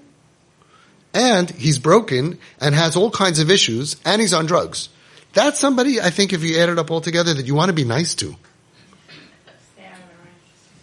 And 1.14 1.50
he's 1.50 1.80
broken 1.80 2.38
and 2.60 2.76
has 2.76 2.98
all 2.98 3.10
kinds 3.10 3.40
of 3.40 3.50
issues, 3.50 3.96
and 4.06 4.22
he's 4.22 4.34
on 4.34 4.46
drugs. 4.46 4.90
That's 5.34 5.60
somebody, 5.60 6.02
I 6.02 6.10
think, 6.10 6.34
if 6.34 6.44
you 6.44 6.60
add 6.60 6.70
it 6.70 6.78
up 6.78 6.92
all 6.92 7.02
together, 7.02 7.34
that 7.34 7.46
you 7.46 7.56
want 7.56 7.70
to 7.70 7.74
be 7.74 7.86
nice 7.86 8.16
to. 8.16 8.36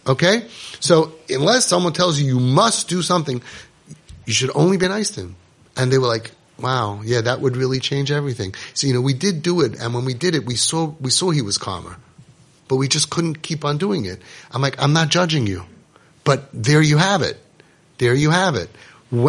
Okay? 0.05 0.47
So 0.79 1.13
unless 1.29 1.65
someone 1.65 1.93
tells 1.93 2.19
you 2.19 2.27
you 2.27 2.39
must 2.39 2.89
do 2.89 3.01
something, 3.01 3.41
you 4.25 4.33
should 4.33 4.51
only 4.55 4.77
be 4.77 4.87
nice 4.87 5.11
to 5.11 5.21
him. 5.21 5.35
And 5.77 5.91
they 5.91 5.97
were 5.97 6.07
like, 6.07 6.31
wow, 6.57 7.01
yeah, 7.03 7.21
that 7.21 7.41
would 7.41 7.57
really 7.57 7.79
change 7.79 8.11
everything. 8.11 8.53
So, 8.73 8.87
you 8.87 8.93
know, 8.93 9.01
we 9.01 9.13
did 9.13 9.41
do 9.41 9.61
it. 9.61 9.79
And 9.79 9.93
when 9.93 10.05
we 10.05 10.13
did 10.13 10.35
it, 10.35 10.45
we 10.45 10.55
saw, 10.55 10.85
we 10.99 11.09
saw 11.09 11.31
he 11.31 11.41
was 11.41 11.57
calmer, 11.57 11.97
but 12.73 12.77
we 12.77 12.87
just 12.87 13.11
couldn't 13.11 13.43
keep 13.43 13.63
on 13.63 13.77
doing 13.77 14.05
it. 14.05 14.19
I'm 14.49 14.59
like, 14.59 14.81
I'm 14.81 14.93
not 14.93 15.09
judging 15.09 15.45
you, 15.45 15.63
but 16.23 16.49
there 16.51 16.81
you 16.81 16.97
have 16.97 17.21
it. 17.21 17.37
There 17.99 18.15
you 18.15 18.31
have 18.31 18.55
it. 18.55 18.67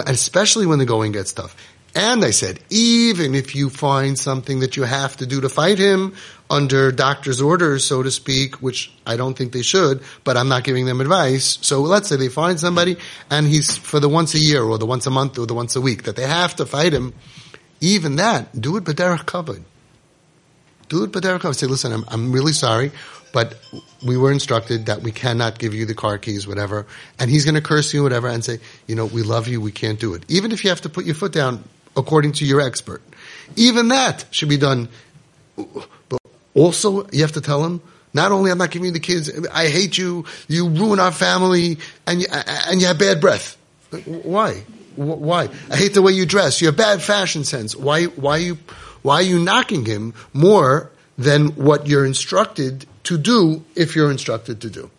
Especially 0.06 0.64
when 0.64 0.78
the 0.78 0.86
going 0.86 1.12
gets 1.12 1.34
tough. 1.34 1.54
And 1.94 2.24
I 2.24 2.30
said, 2.30 2.58
even 2.70 3.34
if 3.34 3.54
you 3.54 3.68
find 3.68 4.18
something 4.18 4.60
that 4.60 4.78
you 4.78 4.84
have 4.84 5.18
to 5.18 5.26
do 5.26 5.42
to 5.42 5.50
fight 5.50 5.76
him 5.76 6.14
under 6.48 6.90
doctor's 6.90 7.42
orders, 7.42 7.84
so 7.84 8.02
to 8.02 8.10
speak, 8.10 8.62
which 8.62 8.90
I 9.06 9.18
don't 9.18 9.36
think 9.36 9.52
they 9.52 9.60
should, 9.60 10.00
but 10.24 10.38
I'm 10.38 10.48
not 10.48 10.64
giving 10.64 10.86
them 10.86 11.02
advice. 11.02 11.58
So 11.60 11.82
let's 11.82 12.08
say 12.08 12.16
they 12.16 12.30
find 12.30 12.58
somebody 12.58 12.96
and 13.30 13.46
he's 13.46 13.76
for 13.76 14.00
the 14.00 14.08
once 14.08 14.32
a 14.32 14.38
year 14.38 14.62
or 14.62 14.78
the 14.78 14.86
once 14.86 15.04
a 15.04 15.10
month 15.10 15.38
or 15.38 15.44
the 15.44 15.52
once 15.52 15.76
a 15.76 15.82
week 15.82 16.04
that 16.04 16.16
they 16.16 16.26
have 16.26 16.56
to 16.56 16.64
fight 16.64 16.94
him. 16.94 17.12
Even 17.82 18.16
that, 18.16 18.58
do 18.58 18.78
it 18.78 18.84
b'derech 18.84 19.26
kavod. 19.26 19.62
Do 20.88 21.04
it 21.04 21.12
b'derech 21.12 21.40
kavod. 21.40 21.56
Say, 21.56 21.66
listen, 21.66 21.92
I'm, 21.92 22.04
I'm 22.08 22.32
really 22.32 22.52
sorry, 22.54 22.90
but 23.34 23.58
we 24.06 24.16
were 24.16 24.30
instructed 24.30 24.86
that 24.86 25.02
we 25.02 25.10
cannot 25.10 25.58
give 25.58 25.74
you 25.74 25.86
the 25.86 25.94
car 25.94 26.18
keys, 26.18 26.46
whatever. 26.46 26.86
And 27.18 27.28
he's 27.28 27.44
going 27.44 27.56
to 27.56 27.60
curse 27.60 27.92
you, 27.92 28.04
whatever, 28.04 28.28
and 28.28 28.44
say, 28.44 28.60
you 28.86 28.94
know, 28.94 29.06
we 29.06 29.22
love 29.22 29.48
you, 29.48 29.60
we 29.60 29.72
can't 29.72 29.98
do 29.98 30.14
it. 30.14 30.24
Even 30.28 30.52
if 30.52 30.62
you 30.62 30.70
have 30.70 30.82
to 30.82 30.88
put 30.88 31.04
your 31.04 31.16
foot 31.16 31.32
down 31.32 31.64
according 31.96 32.30
to 32.34 32.46
your 32.46 32.60
expert. 32.60 33.02
Even 33.56 33.88
that 33.88 34.24
should 34.30 34.48
be 34.48 34.56
done. 34.56 34.88
But 35.56 36.20
also, 36.54 37.08
you 37.10 37.22
have 37.22 37.32
to 37.32 37.40
tell 37.40 37.64
him, 37.64 37.82
not 38.12 38.30
only 38.30 38.52
I'm 38.52 38.58
not 38.58 38.70
giving 38.70 38.86
you 38.86 38.92
the 38.92 39.00
kids, 39.00 39.28
I 39.48 39.66
hate 39.66 39.98
you, 39.98 40.26
you 40.46 40.68
ruin 40.68 41.00
our 41.00 41.10
family, 41.10 41.78
and 42.06 42.20
you, 42.20 42.28
and 42.30 42.80
you 42.80 42.86
have 42.86 43.00
bad 43.00 43.20
breath. 43.20 43.56
Why? 44.04 44.62
Why? 44.94 45.48
I 45.72 45.76
hate 45.76 45.94
the 45.94 46.02
way 46.02 46.12
you 46.12 46.24
dress. 46.24 46.60
You 46.60 46.68
have 46.68 46.76
bad 46.76 47.02
fashion 47.02 47.42
sense. 47.42 47.74
Why, 47.74 48.04
why, 48.04 48.36
you, 48.36 48.58
why 49.02 49.16
are 49.16 49.22
you 49.22 49.40
knocking 49.40 49.84
him 49.84 50.14
more 50.32 50.92
than 51.18 51.48
what 51.56 51.88
you're 51.88 52.06
instructed 52.06 52.86
to 53.04 53.18
do 53.18 53.64
if 53.74 53.96
you're 53.96 54.10
instructed 54.10 54.60
to 54.62 54.70
do? 54.70 54.90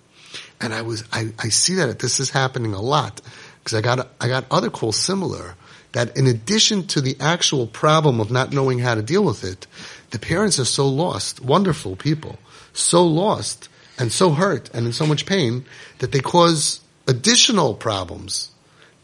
And 0.62 0.74
I 0.74 0.81
was, 0.81 1.03
I, 1.12 1.33
I 1.39 1.50
see 1.50 1.75
that 1.75 2.00
this 2.00 2.19
is 2.19 2.29
happening 2.29 2.74
a 2.74 2.81
lot 2.81 3.21
because 3.59 3.77
I 3.77 3.81
got, 3.81 4.07
I 4.21 4.27
got 4.27 4.45
other 4.50 4.69
calls 4.69 4.97
similar 4.97 5.55
that 5.91 6.17
in 6.17 6.27
addition 6.27 6.88
to 6.88 7.01
the 7.01 7.15
actual 7.19 7.67
problem 7.67 8.19
of 8.19 8.29
not 8.29 8.51
knowing 8.51 8.79
how 8.79 8.95
to 8.95 9.01
deal 9.01 9.24
with 9.24 9.43
it, 9.43 9.65
the 10.12 10.19
parents 10.19 10.59
are 10.59 10.65
so 10.65 10.88
lost, 10.88 11.41
wonderful 11.41 11.95
people, 11.95 12.38
so 12.74 13.05
lost 13.05 13.69
and 13.97 14.12
so 14.12 14.31
hurt 14.31 14.69
and 14.74 14.85
in 14.85 14.93
so 14.93 15.05
much 15.05 15.25
pain 15.25 15.65
that 16.00 16.12
they 16.12 16.19
cause 16.19 16.81
additional 17.07 17.74
problems 17.74 18.51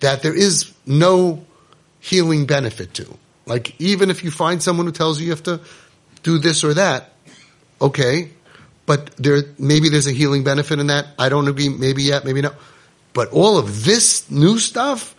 that 0.01 0.21
there 0.21 0.35
is 0.35 0.73
no 0.85 1.45
healing 1.99 2.45
benefit 2.45 2.93
to. 2.95 3.07
Like 3.45 3.79
even 3.79 4.09
if 4.09 4.23
you 4.23 4.31
find 4.31 4.61
someone 4.61 4.85
who 4.85 4.91
tells 4.91 5.19
you 5.19 5.25
you 5.25 5.31
have 5.31 5.43
to 5.43 5.61
do 6.23 6.37
this 6.39 6.63
or 6.63 6.73
that, 6.73 7.13
okay, 7.81 8.31
but 8.91 9.15
there 9.15 9.43
maybe 9.57 9.87
there's 9.87 10.07
a 10.07 10.11
healing 10.11 10.43
benefit 10.43 10.77
in 10.77 10.87
that. 10.87 11.07
I 11.17 11.29
don't 11.29 11.47
agree. 11.47 11.69
Maybe 11.69 12.03
yet, 12.03 12.25
maybe 12.25 12.41
not. 12.41 12.55
But 13.13 13.29
all 13.31 13.57
of 13.57 13.85
this 13.85 14.29
new 14.29 14.59
stuff, 14.59 15.15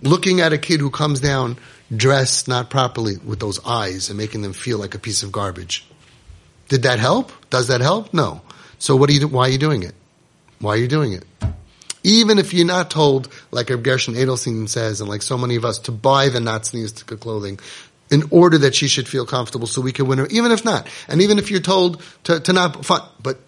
looking 0.00 0.40
at 0.40 0.54
a 0.54 0.56
kid 0.56 0.80
who 0.80 0.88
comes 0.88 1.20
down 1.20 1.58
dressed 1.94 2.48
not 2.48 2.70
properly 2.70 3.18
with 3.18 3.40
those 3.40 3.62
eyes 3.66 4.08
and 4.08 4.16
making 4.16 4.40
them 4.40 4.54
feel 4.54 4.78
like 4.78 4.94
a 4.94 4.98
piece 4.98 5.22
of 5.22 5.30
garbage. 5.30 5.86
Did 6.68 6.84
that 6.84 6.98
help? 6.98 7.30
Does 7.50 7.68
that 7.68 7.82
help? 7.82 8.14
No. 8.14 8.40
So 8.78 8.96
what 8.96 9.10
are 9.10 9.12
you? 9.12 9.28
Why 9.28 9.48
are 9.48 9.50
you 9.50 9.58
doing 9.58 9.82
it? 9.82 9.94
Why 10.60 10.70
are 10.70 10.78
you 10.78 10.88
doing 10.88 11.12
it? 11.12 11.26
Even 12.04 12.38
if 12.38 12.54
you're 12.54 12.64
not 12.64 12.90
told, 12.90 13.28
like 13.50 13.66
Gershon 13.66 14.14
Edelstein 14.14 14.66
says, 14.66 15.02
and 15.02 15.10
like 15.10 15.20
so 15.20 15.36
many 15.36 15.56
of 15.56 15.66
us, 15.66 15.76
to 15.80 15.92
buy 15.92 16.30
the 16.30 16.40
not 16.40 16.72
clothing 17.20 17.60
in 18.14 18.22
order 18.30 18.58
that 18.58 18.76
she 18.76 18.86
should 18.86 19.08
feel 19.08 19.26
comfortable 19.26 19.66
so 19.66 19.80
we 19.80 19.90
can 19.92 20.06
win 20.06 20.18
her, 20.18 20.26
even 20.28 20.52
if 20.52 20.64
not. 20.64 20.88
And 21.08 21.20
even 21.20 21.38
if 21.40 21.50
you're 21.50 21.60
told 21.60 22.00
to, 22.24 22.38
to 22.38 22.52
not, 22.52 22.84
fine, 22.84 23.00
but 23.20 23.40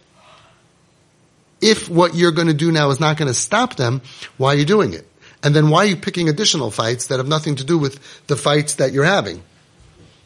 if 1.60 1.88
what 1.88 2.16
you're 2.16 2.32
going 2.32 2.48
to 2.48 2.54
do 2.54 2.72
now 2.72 2.90
is 2.90 2.98
not 2.98 3.16
going 3.16 3.28
to 3.28 3.34
stop 3.34 3.76
them, 3.76 4.02
why 4.38 4.54
are 4.54 4.56
you 4.56 4.64
doing 4.64 4.92
it? 4.92 5.06
And 5.44 5.54
then 5.54 5.70
why 5.70 5.84
are 5.84 5.86
you 5.86 5.96
picking 5.96 6.28
additional 6.28 6.72
fights 6.72 7.06
that 7.06 7.18
have 7.18 7.28
nothing 7.28 7.56
to 7.56 7.64
do 7.64 7.78
with 7.78 8.26
the 8.26 8.34
fights 8.34 8.74
that 8.74 8.92
you're 8.92 9.04
having? 9.04 9.40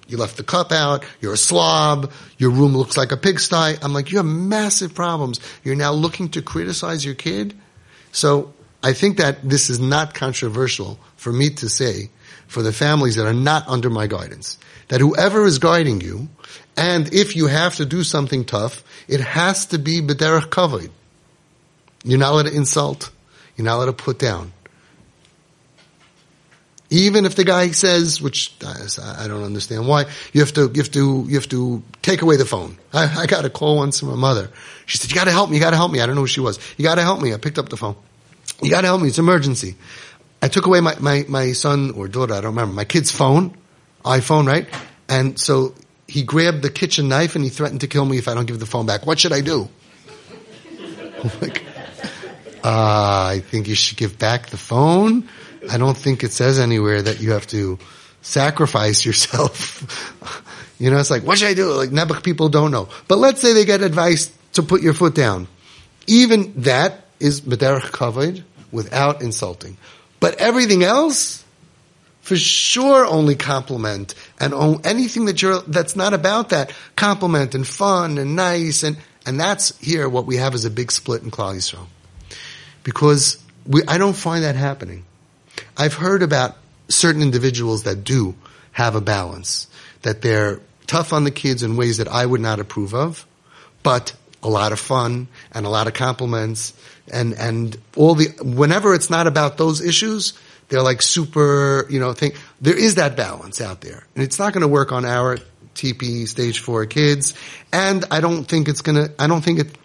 You 0.08 0.16
left 0.16 0.38
the 0.38 0.42
cup 0.42 0.72
out. 0.72 1.04
You're 1.20 1.34
a 1.34 1.36
slob. 1.36 2.10
Your 2.38 2.50
room 2.50 2.74
looks 2.74 2.96
like 2.96 3.12
a 3.12 3.18
pigsty. 3.18 3.76
I'm 3.82 3.92
like, 3.92 4.10
you 4.10 4.16
have 4.16 4.26
massive 4.26 4.94
problems. 4.94 5.38
You're 5.62 5.76
now 5.76 5.92
looking 5.92 6.30
to 6.30 6.40
criticize 6.40 7.04
your 7.04 7.14
kid. 7.14 7.54
So 8.10 8.54
I 8.82 8.94
think 8.94 9.18
that 9.18 9.46
this 9.46 9.68
is 9.68 9.78
not 9.78 10.14
controversial 10.14 10.98
for 11.16 11.30
me 11.30 11.50
to 11.50 11.68
say 11.68 12.08
for 12.46 12.62
the 12.62 12.72
families 12.72 13.16
that 13.16 13.26
are 13.26 13.34
not 13.34 13.68
under 13.68 13.90
my 13.90 14.06
guidance. 14.06 14.58
That 14.88 15.00
whoever 15.00 15.44
is 15.44 15.58
guiding 15.58 16.00
you, 16.00 16.28
and 16.76 17.12
if 17.12 17.36
you 17.36 17.46
have 17.46 17.76
to 17.76 17.84
do 17.84 18.02
something 18.02 18.44
tough, 18.44 18.82
it 19.06 19.20
has 19.20 19.66
to 19.66 19.78
be 19.78 20.00
b'derech 20.00 20.48
kavod. 20.48 20.90
You're 22.04 22.18
not 22.18 22.32
allowed 22.32 22.46
to 22.46 22.54
insult. 22.54 23.10
You're 23.56 23.66
not 23.66 23.76
allowed 23.76 23.86
to 23.86 23.92
put 23.92 24.18
down. 24.18 24.52
Even 26.92 27.24
if 27.24 27.36
the 27.36 27.44
guy 27.44 27.70
says, 27.70 28.20
which 28.20 28.52
I 28.64 29.28
don't 29.28 29.44
understand 29.44 29.86
why, 29.86 30.06
you 30.32 30.40
have 30.40 30.52
to, 30.54 30.62
you 30.74 30.82
have 30.82 30.90
to, 30.90 31.24
you 31.28 31.34
have 31.36 31.48
to 31.50 31.84
take 32.02 32.22
away 32.22 32.36
the 32.36 32.44
phone. 32.44 32.78
I, 32.92 33.22
I 33.22 33.26
got 33.26 33.44
a 33.44 33.50
call 33.50 33.76
once 33.76 34.00
from 34.00 34.08
my 34.08 34.16
mother. 34.16 34.50
She 34.86 34.98
said, 34.98 35.10
you 35.10 35.14
gotta 35.14 35.30
help 35.30 35.50
me, 35.50 35.56
you 35.56 35.62
gotta 35.62 35.76
help 35.76 35.92
me. 35.92 36.00
I 36.00 36.06
don't 36.06 36.16
know 36.16 36.22
who 36.22 36.26
she 36.26 36.40
was. 36.40 36.58
You 36.76 36.82
gotta 36.82 37.02
help 37.02 37.20
me. 37.20 37.32
I 37.32 37.36
picked 37.36 37.58
up 37.58 37.68
the 37.68 37.76
phone. 37.76 37.94
You 38.60 38.70
gotta 38.70 38.88
help 38.88 39.02
me, 39.02 39.08
it's 39.08 39.18
emergency. 39.18 39.76
I 40.42 40.48
took 40.48 40.66
away 40.66 40.80
my, 40.80 40.96
my, 40.98 41.24
my 41.28 41.52
son 41.52 41.92
or 41.92 42.08
daughter, 42.08 42.34
I 42.34 42.40
don't 42.40 42.54
remember, 42.54 42.74
my 42.74 42.84
kid's 42.84 43.10
phone, 43.10 43.56
iPhone, 44.04 44.46
right? 44.46 44.66
And 45.08 45.38
so 45.38 45.74
he 46.08 46.22
grabbed 46.22 46.62
the 46.62 46.70
kitchen 46.70 47.08
knife 47.08 47.34
and 47.36 47.44
he 47.44 47.50
threatened 47.50 47.82
to 47.82 47.86
kill 47.86 48.04
me 48.04 48.18
if 48.18 48.26
I 48.26 48.34
don't 48.34 48.46
give 48.46 48.58
the 48.58 48.66
phone 48.66 48.86
back. 48.86 49.06
What 49.06 49.20
should 49.20 49.32
I 49.32 49.42
do? 49.42 49.68
like, 51.40 51.62
uh, 52.64 53.30
I 53.34 53.42
think 53.44 53.68
you 53.68 53.74
should 53.74 53.98
give 53.98 54.18
back 54.18 54.48
the 54.48 54.56
phone. 54.56 55.28
I 55.70 55.76
don't 55.76 55.96
think 55.96 56.24
it 56.24 56.32
says 56.32 56.58
anywhere 56.58 57.02
that 57.02 57.20
you 57.20 57.32
have 57.32 57.46
to 57.48 57.78
sacrifice 58.22 59.04
yourself. 59.04 60.72
you 60.78 60.90
know, 60.90 60.98
it's 60.98 61.10
like, 61.10 61.22
what 61.22 61.38
should 61.38 61.48
I 61.48 61.54
do? 61.54 61.72
Like, 61.72 61.90
Nebuch 61.90 62.22
people 62.22 62.48
don't 62.48 62.70
know. 62.70 62.88
But 63.08 63.18
let's 63.18 63.40
say 63.40 63.52
they 63.52 63.64
get 63.64 63.82
advice 63.82 64.32
to 64.54 64.62
put 64.62 64.82
your 64.82 64.94
foot 64.94 65.14
down. 65.14 65.48
Even 66.06 66.62
that 66.62 67.04
is 67.18 67.40
B'derech 67.42 67.90
Kavod 67.90 68.42
without 68.72 69.22
insulting. 69.22 69.76
But 70.20 70.34
everything 70.34 70.84
else, 70.84 71.44
for 72.20 72.36
sure 72.36 73.06
only 73.06 73.34
compliment 73.34 74.14
and 74.38 74.54
anything 74.86 75.24
that 75.24 75.40
you're, 75.42 75.60
that's 75.62 75.96
not 75.96 76.14
about 76.14 76.50
that, 76.50 76.72
compliment 76.94 77.54
and 77.54 77.66
fun 77.66 78.18
and 78.18 78.36
nice 78.36 78.82
and, 78.82 78.98
and 79.26 79.40
that's 79.40 79.76
here 79.78 80.08
what 80.08 80.26
we 80.26 80.36
have 80.36 80.54
is 80.54 80.64
a 80.64 80.70
big 80.70 80.92
split 80.92 81.22
in 81.22 81.30
Klal 81.30 81.56
Yisrael. 81.56 81.86
Because 82.84 83.42
we, 83.66 83.82
I 83.88 83.98
don't 83.98 84.16
find 84.16 84.44
that 84.44 84.56
happening. 84.56 85.04
I've 85.76 85.94
heard 85.94 86.22
about 86.22 86.56
certain 86.88 87.22
individuals 87.22 87.84
that 87.84 88.04
do 88.04 88.34
have 88.72 88.94
a 88.94 89.00
balance, 89.00 89.68
that 90.02 90.22
they're 90.22 90.60
tough 90.86 91.12
on 91.12 91.24
the 91.24 91.30
kids 91.30 91.62
in 91.62 91.76
ways 91.76 91.98
that 91.98 92.08
I 92.08 92.24
would 92.24 92.40
not 92.40 92.60
approve 92.60 92.94
of, 92.94 93.26
but 93.82 94.12
a 94.42 94.48
lot 94.48 94.72
of 94.72 94.80
fun 94.80 95.28
and 95.52 95.66
a 95.66 95.68
lot 95.68 95.86
of 95.86 95.94
compliments 95.94 96.72
and, 97.12 97.34
and 97.34 97.76
all 97.96 98.14
the, 98.14 98.28
whenever 98.42 98.94
it's 98.94 99.10
not 99.10 99.26
about 99.26 99.58
those 99.58 99.80
issues, 99.80 100.32
they're 100.68 100.82
like 100.82 101.02
super, 101.02 101.86
you 101.90 101.98
know, 101.98 102.12
think, 102.12 102.36
there 102.60 102.78
is 102.78 102.94
that 102.94 103.16
balance 103.16 103.60
out 103.60 103.80
there. 103.80 104.06
And 104.14 104.24
it's 104.24 104.38
not 104.38 104.52
going 104.52 104.62
to 104.62 104.68
work 104.68 104.92
on 104.92 105.04
our 105.04 105.38
TP 105.74 106.26
stage 106.28 106.60
four 106.60 106.86
kids. 106.86 107.34
And 107.72 108.04
I 108.10 108.20
don't 108.20 108.44
think 108.44 108.68
it's 108.68 108.80
going 108.80 108.96
to, 108.96 109.12
I 109.18 109.26
don't 109.26 109.42
think 109.42 109.58
it, 109.58 109.78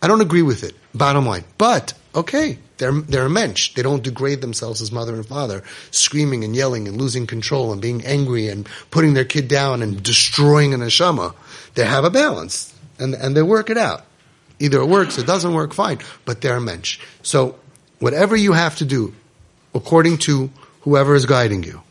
I 0.00 0.08
don't 0.08 0.20
agree 0.20 0.42
with 0.42 0.64
it, 0.64 0.74
bottom 0.94 1.26
line. 1.26 1.44
But, 1.58 1.92
okay, 2.14 2.58
they're, 2.78 2.92
they're 2.92 3.26
a 3.26 3.30
mensch. 3.30 3.74
They 3.74 3.82
don't 3.82 4.02
degrade 4.02 4.40
themselves 4.40 4.80
as 4.80 4.90
mother 4.90 5.14
and 5.14 5.26
father, 5.26 5.62
screaming 5.90 6.42
and 6.44 6.56
yelling 6.56 6.88
and 6.88 6.96
losing 6.96 7.26
control 7.26 7.72
and 7.72 7.80
being 7.80 8.04
angry 8.04 8.48
and 8.48 8.66
putting 8.90 9.14
their 9.14 9.24
kid 9.24 9.48
down 9.48 9.82
and 9.82 10.02
destroying 10.02 10.74
an 10.74 10.80
neshama. 10.80 11.34
They 11.74 11.84
have 11.84 12.04
a 12.04 12.10
balance 12.10 12.72
and, 13.02 13.14
and 13.14 13.36
they 13.36 13.42
work 13.42 13.70
it 13.70 13.76
out. 13.76 14.04
Either 14.58 14.80
it 14.80 14.86
works, 14.86 15.18
it 15.18 15.26
doesn't 15.26 15.54
work, 15.54 15.74
fine. 15.74 15.98
But 16.24 16.40
they're 16.40 16.56
a 16.56 16.60
mensch. 16.60 17.00
So, 17.22 17.56
whatever 17.98 18.36
you 18.36 18.52
have 18.52 18.76
to 18.76 18.84
do, 18.84 19.14
according 19.74 20.18
to 20.18 20.50
whoever 20.82 21.14
is 21.14 21.26
guiding 21.26 21.64
you, 21.64 21.82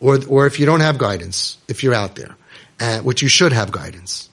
or, 0.00 0.18
or 0.28 0.46
if 0.46 0.58
you 0.58 0.66
don't 0.66 0.80
have 0.80 0.96
guidance, 0.96 1.58
if 1.68 1.82
you're 1.82 1.94
out 1.94 2.14
there, 2.14 2.36
uh, 2.80 3.00
which 3.00 3.22
you 3.22 3.28
should 3.28 3.52
have 3.52 3.70
guidance, 3.70 4.28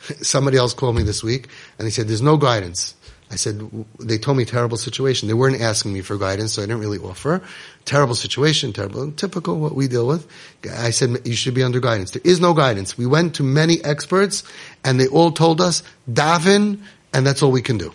Somebody 0.22 0.56
else 0.56 0.74
called 0.74 0.96
me 0.96 1.02
this 1.02 1.22
week 1.22 1.48
and 1.78 1.86
they 1.86 1.90
said, 1.90 2.08
there's 2.08 2.22
no 2.22 2.36
guidance. 2.36 2.94
I 3.30 3.36
said, 3.36 3.70
they 4.00 4.18
told 4.18 4.38
me 4.38 4.44
terrible 4.44 4.76
situation. 4.76 5.28
They 5.28 5.34
weren't 5.34 5.60
asking 5.60 5.92
me 5.92 6.00
for 6.00 6.18
guidance, 6.18 6.54
so 6.54 6.62
I 6.62 6.66
didn't 6.66 6.80
really 6.80 6.98
offer. 6.98 7.40
Terrible 7.84 8.16
situation, 8.16 8.72
terrible, 8.72 9.12
typical 9.12 9.60
what 9.60 9.74
we 9.74 9.86
deal 9.86 10.06
with. 10.06 10.26
I 10.68 10.90
said, 10.90 11.24
you 11.24 11.36
should 11.36 11.54
be 11.54 11.62
under 11.62 11.78
guidance. 11.78 12.10
There 12.10 12.22
is 12.24 12.40
no 12.40 12.54
guidance. 12.54 12.98
We 12.98 13.06
went 13.06 13.36
to 13.36 13.44
many 13.44 13.82
experts 13.84 14.42
and 14.84 14.98
they 14.98 15.06
all 15.06 15.30
told 15.30 15.60
us, 15.60 15.84
daven, 16.10 16.80
and 17.12 17.24
that's 17.24 17.42
all 17.42 17.52
we 17.52 17.62
can 17.62 17.78
do. 17.78 17.92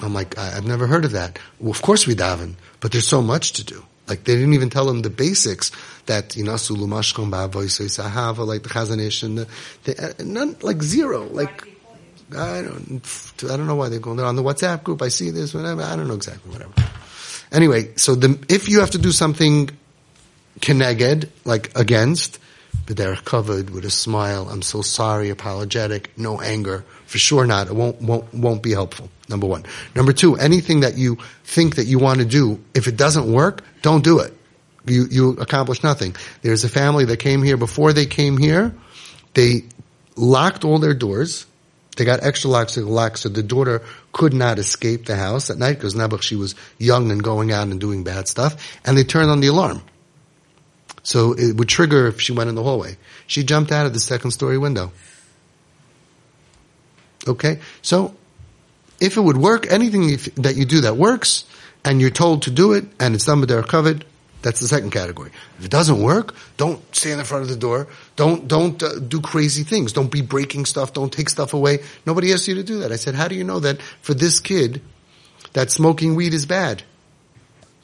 I'm 0.00 0.14
like, 0.14 0.36
I've 0.36 0.66
never 0.66 0.86
heard 0.86 1.04
of 1.04 1.12
that. 1.12 1.38
Well, 1.60 1.70
of 1.70 1.82
course 1.82 2.06
we 2.06 2.14
daven, 2.14 2.54
but 2.80 2.90
there's 2.92 3.06
so 3.06 3.22
much 3.22 3.52
to 3.54 3.64
do. 3.64 3.84
Like 4.08 4.24
they 4.24 4.34
didn't 4.34 4.54
even 4.54 4.70
tell 4.70 4.86
them 4.86 5.02
the 5.02 5.10
basics 5.10 5.70
that 6.06 6.34
you 6.34 6.42
know 6.42 6.56
sulu 6.56 6.86
mashkom 6.86 7.30
sahava 7.30 8.46
like 8.46 8.62
the 8.62 8.70
Chazon 8.70 9.00
Ish 9.00 9.22
and 9.22 9.38
the, 9.38 9.48
the 9.84 10.10
uh, 10.10 10.12
none 10.24 10.56
like 10.62 10.82
zero 10.82 11.24
like. 11.24 11.77
I 12.36 12.62
don't, 12.62 13.02
I 13.44 13.56
don't 13.56 13.66
know 13.66 13.76
why 13.76 13.88
they're 13.88 14.00
going 14.00 14.16
there 14.16 14.26
on 14.26 14.36
the 14.36 14.42
WhatsApp 14.42 14.82
group. 14.82 15.02
I 15.02 15.08
see 15.08 15.30
this, 15.30 15.54
whatever. 15.54 15.82
I 15.82 15.96
don't 15.96 16.08
know 16.08 16.14
exactly, 16.14 16.52
whatever. 16.52 16.72
Anyway, 17.50 17.94
so 17.96 18.14
the, 18.14 18.38
if 18.48 18.68
you 18.68 18.80
have 18.80 18.90
to 18.90 18.98
do 18.98 19.12
something 19.12 19.70
keneged, 20.60 21.28
like 21.44 21.76
against, 21.78 22.38
but 22.86 22.96
they're 22.96 23.16
covered 23.16 23.70
with 23.70 23.84
a 23.84 23.90
smile. 23.90 24.48
I'm 24.48 24.62
so 24.62 24.82
sorry, 24.82 25.30
apologetic, 25.30 26.16
no 26.18 26.40
anger. 26.40 26.84
For 27.06 27.18
sure 27.18 27.46
not. 27.46 27.68
It 27.68 27.74
won't, 27.74 28.00
won't, 28.02 28.32
won't 28.34 28.62
be 28.62 28.72
helpful. 28.72 29.08
Number 29.28 29.46
one. 29.46 29.64
Number 29.94 30.12
two, 30.12 30.36
anything 30.36 30.80
that 30.80 30.96
you 30.96 31.18
think 31.44 31.76
that 31.76 31.84
you 31.84 31.98
want 31.98 32.18
to 32.20 32.24
do, 32.24 32.62
if 32.74 32.86
it 32.86 32.96
doesn't 32.96 33.30
work, 33.30 33.62
don't 33.82 34.02
do 34.02 34.20
it. 34.20 34.34
You, 34.86 35.06
you 35.10 35.30
accomplish 35.32 35.82
nothing. 35.82 36.16
There's 36.42 36.64
a 36.64 36.68
family 36.68 37.04
that 37.06 37.18
came 37.18 37.42
here 37.42 37.56
before 37.56 37.92
they 37.92 38.06
came 38.06 38.38
here. 38.38 38.74
They 39.34 39.64
locked 40.16 40.64
all 40.64 40.78
their 40.78 40.94
doors. 40.94 41.46
They 41.98 42.04
got 42.04 42.22
extra 42.22 42.48
locks 42.48 42.74
to 42.74 42.82
the 42.82 42.88
lock 42.88 43.16
so 43.16 43.28
the 43.28 43.42
daughter 43.42 43.82
could 44.12 44.32
not 44.32 44.60
escape 44.60 45.06
the 45.06 45.16
house 45.16 45.50
at 45.50 45.58
night 45.58 45.80
because 45.80 46.24
she 46.24 46.36
was 46.36 46.54
young 46.78 47.10
and 47.10 47.20
going 47.20 47.50
out 47.50 47.66
and 47.66 47.80
doing 47.80 48.04
bad 48.04 48.28
stuff. 48.28 48.78
And 48.84 48.96
they 48.96 49.02
turned 49.02 49.30
on 49.30 49.40
the 49.40 49.48
alarm. 49.48 49.82
So 51.02 51.32
it 51.32 51.56
would 51.56 51.68
trigger 51.68 52.06
if 52.06 52.20
she 52.20 52.30
went 52.30 52.50
in 52.50 52.54
the 52.54 52.62
hallway. 52.62 52.98
She 53.26 53.42
jumped 53.42 53.72
out 53.72 53.84
of 53.84 53.94
the 53.94 53.98
second 53.98 54.30
story 54.30 54.58
window. 54.58 54.92
Okay? 57.26 57.58
So 57.82 58.14
if 59.00 59.16
it 59.16 59.20
would 59.20 59.36
work, 59.36 59.66
anything 59.68 60.18
that 60.36 60.54
you 60.54 60.66
do 60.66 60.82
that 60.82 60.96
works 60.96 61.46
and 61.84 62.00
you're 62.00 62.10
told 62.10 62.42
to 62.42 62.52
do 62.52 62.74
it 62.74 62.84
and 63.00 63.16
it's 63.16 63.24
done 63.24 63.40
but 63.40 63.48
they're 63.48 63.64
covered, 63.64 64.04
that's 64.40 64.60
the 64.60 64.68
second 64.68 64.90
category. 64.90 65.30
If 65.58 65.64
it 65.64 65.70
doesn't 65.70 66.00
work, 66.00 66.34
don't 66.56 66.80
stand 66.94 67.18
in 67.20 67.26
front 67.26 67.42
of 67.42 67.48
the 67.48 67.56
door. 67.56 67.88
Don't 68.16 68.46
don't 68.46 68.80
uh, 68.82 68.98
do 69.00 69.20
crazy 69.20 69.64
things. 69.64 69.92
Don't 69.92 70.10
be 70.10 70.22
breaking 70.22 70.64
stuff. 70.64 70.92
Don't 70.92 71.12
take 71.12 71.28
stuff 71.28 71.54
away. 71.54 71.80
Nobody 72.06 72.32
asked 72.32 72.46
you 72.46 72.54
to 72.54 72.62
do 72.62 72.80
that. 72.80 72.92
I 72.92 72.96
said, 72.96 73.14
how 73.14 73.28
do 73.28 73.34
you 73.34 73.44
know 73.44 73.60
that 73.60 73.82
for 74.00 74.14
this 74.14 74.38
kid, 74.40 74.80
that 75.54 75.70
smoking 75.70 76.14
weed 76.14 76.34
is 76.34 76.46
bad? 76.46 76.82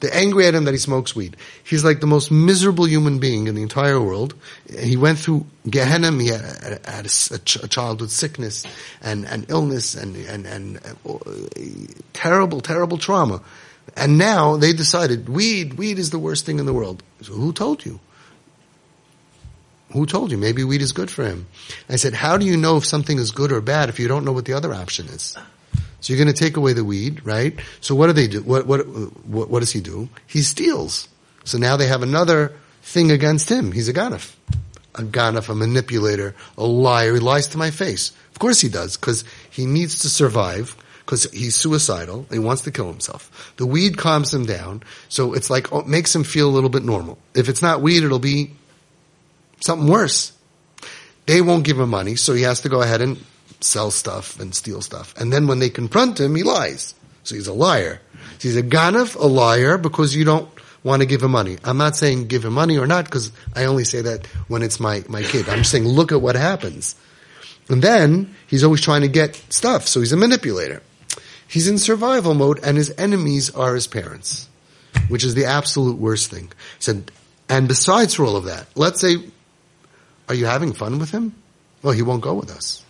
They're 0.01 0.13
angry 0.13 0.45
at 0.45 0.53
him 0.53 0.65
that 0.65 0.73
he 0.73 0.77
smokes 0.77 1.15
weed. 1.15 1.37
He's 1.63 1.83
like 1.83 1.99
the 1.99 2.07
most 2.07 2.29
miserable 2.29 2.85
human 2.85 3.19
being 3.19 3.47
in 3.47 3.55
the 3.55 3.61
entire 3.61 3.99
world. 3.99 4.35
He 4.79 4.97
went 4.97 5.19
through 5.19 5.45
Gehenna. 5.69 6.11
He 6.11 6.27
had, 6.27 6.41
a, 6.41 7.05
a, 7.33 7.67
child 7.67 8.01
with 8.01 8.11
sickness 8.11 8.65
and, 9.01 9.25
and 9.25 9.49
illness 9.49 9.95
and, 9.95 10.15
and, 10.17 10.45
and 10.45 10.79
uh, 11.09 11.17
terrible, 12.11 12.59
terrible 12.59 12.97
trauma. 12.97 13.41
And 13.95 14.17
now 14.17 14.57
they 14.57 14.73
decided 14.73 15.29
weed, 15.29 15.75
weed 15.75 15.99
is 15.99 16.09
the 16.09 16.19
worst 16.19 16.45
thing 16.45 16.59
in 16.59 16.65
the 16.65 16.73
world. 16.73 17.03
So 17.21 17.33
who 17.33 17.53
told 17.53 17.85
you? 17.85 17.99
Who 19.93 20.05
told 20.05 20.31
you? 20.31 20.37
Maybe 20.37 20.63
weed 20.63 20.81
is 20.81 20.91
good 20.91 21.09
for 21.09 21.23
him. 21.23 21.47
I 21.87 21.95
said, 21.95 22.13
how 22.13 22.37
do 22.37 22.45
you 22.45 22.57
know 22.57 22.77
if 22.77 22.85
something 22.85 23.17
is 23.17 23.31
good 23.31 23.51
or 23.51 23.61
bad 23.61 23.89
if 23.89 23.99
you 23.99 24.07
don't 24.07 24.25
know 24.25 24.33
what 24.33 24.45
the 24.45 24.53
other 24.53 24.73
option 24.73 25.07
is? 25.07 25.37
So 26.01 26.13
you're 26.13 26.23
going 26.23 26.33
to 26.33 26.43
take 26.43 26.57
away 26.57 26.73
the 26.73 26.83
weed, 26.83 27.25
right? 27.25 27.57
So 27.81 27.95
what 27.95 28.07
do 28.07 28.13
they 28.13 28.27
do? 28.27 28.43
What, 28.43 28.67
what, 28.67 28.85
what, 29.25 29.49
what 29.49 29.59
does 29.61 29.71
he 29.71 29.81
do? 29.81 30.09
He 30.27 30.41
steals. 30.41 31.07
So 31.45 31.57
now 31.57 31.77
they 31.77 31.87
have 31.87 32.03
another 32.03 32.53
thing 32.81 33.11
against 33.11 33.49
him. 33.49 33.71
He's 33.71 33.87
a 33.87 33.93
ganef. 33.93 34.35
A 34.95 35.01
ganef, 35.01 35.49
a 35.49 35.55
manipulator, 35.55 36.35
a 36.57 36.65
liar. 36.65 37.13
He 37.13 37.19
lies 37.19 37.47
to 37.47 37.57
my 37.57 37.71
face. 37.71 38.11
Of 38.31 38.39
course 38.39 38.61
he 38.61 38.69
does, 38.69 38.97
because 38.97 39.23
he 39.49 39.65
needs 39.65 39.99
to 39.99 40.09
survive 40.09 40.75
because 41.05 41.31
he's 41.31 41.55
suicidal. 41.55 42.25
He 42.31 42.39
wants 42.39 42.63
to 42.63 42.71
kill 42.71 42.87
himself. 42.87 43.53
The 43.57 43.65
weed 43.65 43.97
calms 43.97 44.33
him 44.33 44.45
down, 44.45 44.83
so 45.07 45.33
it's 45.33 45.49
like 45.49 45.71
oh, 45.71 45.83
makes 45.83 46.15
him 46.15 46.23
feel 46.23 46.49
a 46.49 46.53
little 46.53 46.69
bit 46.69 46.83
normal. 46.83 47.17
If 47.33 47.47
it's 47.47 47.61
not 47.61 47.81
weed, 47.81 48.03
it'll 48.03 48.19
be 48.19 48.51
something 49.61 49.87
worse. 49.87 50.31
They 51.27 51.41
won't 51.41 51.63
give 51.63 51.79
him 51.79 51.89
money, 51.89 52.15
so 52.15 52.33
he 52.33 52.43
has 52.43 52.61
to 52.61 52.69
go 52.69 52.81
ahead 52.81 53.01
and 53.01 53.23
sell 53.61 53.91
stuff 53.91 54.39
and 54.39 54.53
steal 54.53 54.81
stuff. 54.81 55.13
And 55.17 55.31
then 55.31 55.47
when 55.47 55.59
they 55.59 55.69
confront 55.69 56.19
him, 56.19 56.35
he 56.35 56.43
lies. 56.43 56.93
So 57.23 57.35
he's 57.35 57.47
a 57.47 57.53
liar. 57.53 57.99
So 58.37 58.49
he's 58.49 58.57
a 58.57 58.63
ganef, 58.63 59.15
a 59.15 59.25
liar, 59.25 59.77
because 59.77 60.15
you 60.15 60.25
don't 60.25 60.47
want 60.83 61.01
to 61.01 61.07
give 61.07 61.23
him 61.23 61.31
money. 61.31 61.57
I'm 61.63 61.77
not 61.77 61.95
saying 61.95 62.27
give 62.27 62.45
him 62.45 62.53
money 62.53 62.77
or 62.77 62.85
not, 62.85 63.05
because 63.05 63.31
I 63.55 63.65
only 63.65 63.85
say 63.85 64.01
that 64.01 64.27
when 64.47 64.61
it's 64.61 64.79
my, 64.79 65.03
my 65.09 65.23
kid. 65.23 65.49
I'm 65.49 65.59
just 65.59 65.71
saying 65.71 65.87
look 65.87 66.11
at 66.11 66.21
what 66.21 66.35
happens. 66.35 66.95
And 67.69 67.81
then 67.81 68.35
he's 68.45 68.63
always 68.63 68.81
trying 68.81 69.01
to 69.01 69.07
get 69.07 69.35
stuff, 69.49 69.87
so 69.87 69.99
he's 69.99 70.13
a 70.13 70.17
manipulator. 70.17 70.83
He's 71.47 71.67
in 71.67 71.77
survival 71.77 72.33
mode 72.33 72.59
and 72.63 72.77
his 72.77 72.93
enemies 72.97 73.49
are 73.51 73.75
his 73.75 73.87
parents, 73.87 74.49
which 75.07 75.23
is 75.23 75.35
the 75.35 75.45
absolute 75.45 75.97
worst 75.97 76.31
thing. 76.31 76.45
He 76.45 76.83
said, 76.83 77.11
and 77.47 77.67
besides 77.67 78.15
for 78.15 78.25
all 78.25 78.35
of 78.35 78.45
that, 78.45 78.67
let's 78.75 78.99
say, 78.99 79.17
are 80.27 80.35
you 80.35 80.45
having 80.45 80.73
fun 80.73 80.99
with 80.99 81.11
him? 81.11 81.35
Well, 81.83 81.93
he 81.93 82.01
won't 82.01 82.23
go 82.23 82.33
with 82.33 82.49
us. 82.49 82.83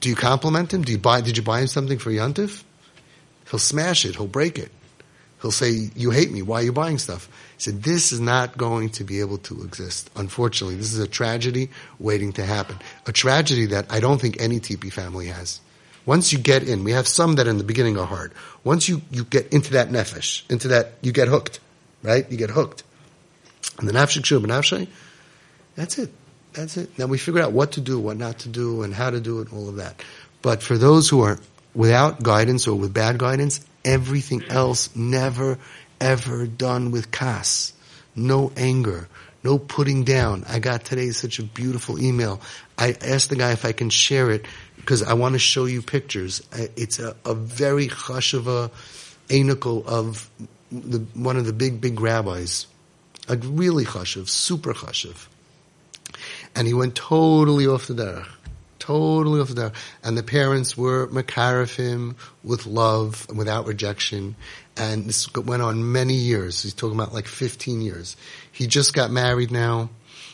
Do 0.00 0.08
you 0.08 0.16
compliment 0.16 0.72
him? 0.72 0.82
Do 0.82 0.92
you 0.92 0.98
buy, 0.98 1.20
did 1.20 1.36
you 1.36 1.42
buy 1.42 1.60
him 1.60 1.66
something 1.68 1.98
for 1.98 2.10
Yantif? 2.10 2.64
He'll 3.50 3.58
smash 3.58 4.04
it. 4.04 4.16
He'll 4.16 4.26
break 4.26 4.58
it. 4.58 4.70
He'll 5.40 5.52
say, 5.52 5.90
you 5.94 6.10
hate 6.10 6.32
me. 6.32 6.42
Why 6.42 6.60
are 6.60 6.64
you 6.64 6.72
buying 6.72 6.98
stuff? 6.98 7.28
He 7.56 7.62
said, 7.62 7.82
this 7.84 8.10
is 8.10 8.18
not 8.18 8.58
going 8.58 8.90
to 8.90 9.04
be 9.04 9.20
able 9.20 9.38
to 9.38 9.62
exist. 9.62 10.10
Unfortunately, 10.16 10.76
this 10.76 10.92
is 10.92 10.98
a 10.98 11.06
tragedy 11.06 11.70
waiting 12.00 12.32
to 12.34 12.44
happen. 12.44 12.76
A 13.06 13.12
tragedy 13.12 13.66
that 13.66 13.86
I 13.90 14.00
don't 14.00 14.20
think 14.20 14.40
any 14.40 14.58
TP 14.58 14.92
family 14.92 15.28
has. 15.28 15.60
Once 16.08 16.32
you 16.32 16.38
get 16.38 16.62
in, 16.66 16.84
we 16.84 16.92
have 16.92 17.06
some 17.06 17.34
that 17.34 17.46
in 17.46 17.58
the 17.58 17.64
beginning 17.64 17.98
are 17.98 18.06
hard. 18.06 18.32
Once 18.64 18.88
you, 18.88 19.02
you 19.10 19.24
get 19.24 19.52
into 19.52 19.72
that 19.72 19.90
nefesh, 19.90 20.42
into 20.50 20.68
that, 20.68 20.94
you 21.02 21.12
get 21.12 21.28
hooked, 21.28 21.60
right? 22.02 22.32
You 22.32 22.38
get 22.38 22.48
hooked. 22.48 22.82
And 23.78 23.86
the 23.86 23.92
nafshik 23.92 24.22
shub 24.22 24.42
nafshay, 24.46 24.88
that's 25.74 25.98
it. 25.98 26.10
That's 26.54 26.78
it. 26.78 26.98
Now 26.98 27.04
we 27.04 27.18
figure 27.18 27.42
out 27.42 27.52
what 27.52 27.72
to 27.72 27.82
do, 27.82 28.00
what 28.00 28.16
not 28.16 28.38
to 28.38 28.48
do, 28.48 28.84
and 28.84 28.94
how 28.94 29.10
to 29.10 29.20
do 29.20 29.42
it, 29.42 29.52
all 29.52 29.68
of 29.68 29.76
that. 29.76 30.02
But 30.40 30.62
for 30.62 30.78
those 30.78 31.10
who 31.10 31.20
are 31.20 31.38
without 31.74 32.22
guidance 32.22 32.66
or 32.66 32.74
with 32.74 32.94
bad 32.94 33.18
guidance, 33.18 33.60
everything 33.84 34.42
else 34.48 34.88
never, 34.96 35.58
ever 36.00 36.46
done 36.46 36.90
with 36.90 37.10
kaas. 37.10 37.74
No 38.16 38.50
anger, 38.56 39.08
no 39.42 39.58
putting 39.58 40.04
down. 40.04 40.44
I 40.48 40.58
got 40.58 40.84
today 40.84 41.10
such 41.10 41.38
a 41.38 41.42
beautiful 41.42 42.02
email. 42.02 42.40
I 42.76 42.96
asked 43.00 43.30
the 43.30 43.36
guy 43.36 43.52
if 43.52 43.64
I 43.64 43.72
can 43.72 43.90
share 43.90 44.30
it 44.30 44.46
because 44.76 45.02
I 45.02 45.14
want 45.14 45.34
to 45.34 45.38
show 45.38 45.64
you 45.64 45.82
pictures. 45.82 46.42
It's 46.52 46.98
a, 46.98 47.16
a 47.24 47.34
very 47.34 47.88
chashava 47.88 48.70
anical 49.28 49.86
of 49.86 50.30
the, 50.72 50.98
one 51.14 51.36
of 51.36 51.46
the 51.46 51.52
big, 51.52 51.80
big 51.80 52.00
rabbis. 52.00 52.66
A 53.28 53.36
really 53.36 53.84
chashav, 53.84 54.28
super 54.28 54.72
chashav. 54.72 55.28
And 56.54 56.66
he 56.66 56.74
went 56.74 56.94
totally 56.94 57.66
off 57.66 57.86
the 57.86 57.94
derech. 57.94 58.26
Totally 58.88 59.38
off 59.38 59.48
the. 59.50 59.70
And 60.02 60.16
the 60.16 60.22
parents 60.22 60.74
were 60.74 61.08
mekarev 61.08 61.76
him 61.76 62.16
with 62.42 62.64
love 62.64 63.26
and 63.28 63.36
without 63.36 63.66
rejection. 63.66 64.34
And 64.78 65.04
this 65.04 65.30
went 65.34 65.60
on 65.60 65.92
many 65.92 66.14
years. 66.14 66.62
He's 66.62 66.72
talking 66.72 66.98
about 66.98 67.12
like 67.12 67.26
15 67.26 67.82
years. 67.82 68.16
He 68.50 68.66
just 68.66 68.94
got 68.94 69.10
married 69.10 69.50
now. 69.50 69.90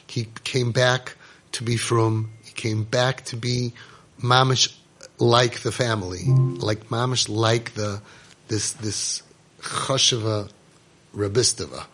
He 0.06 0.28
came 0.44 0.70
back 0.70 1.16
to 1.50 1.64
be 1.64 1.76
frum. 1.76 2.30
He 2.44 2.52
came 2.52 2.84
back 2.84 3.24
to 3.24 3.36
be 3.36 3.72
mamish 4.22 4.72
like 5.18 5.62
the 5.62 5.72
family, 5.72 6.22
like 6.24 6.90
mamish 6.90 7.28
like 7.28 7.74
the 7.74 8.00
this 8.46 8.70
this 8.74 9.24
chashava 9.62 10.48
rabistava, 11.12 11.86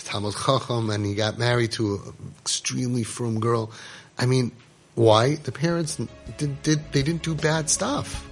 Talmid 0.00 0.34
Chacham, 0.34 0.90
and 0.90 1.06
he 1.06 1.14
got 1.14 1.38
married 1.38 1.70
to 1.72 1.94
an 1.94 2.34
extremely 2.40 3.04
frum 3.04 3.38
girl. 3.38 3.70
I 4.18 4.26
mean, 4.26 4.50
why? 4.94 5.36
The 5.36 5.52
parents 5.52 5.98
did, 6.36 6.62
did 6.62 6.92
they 6.92 7.02
didn't 7.02 7.22
do 7.22 7.34
bad 7.34 7.70
stuff. 7.70 8.28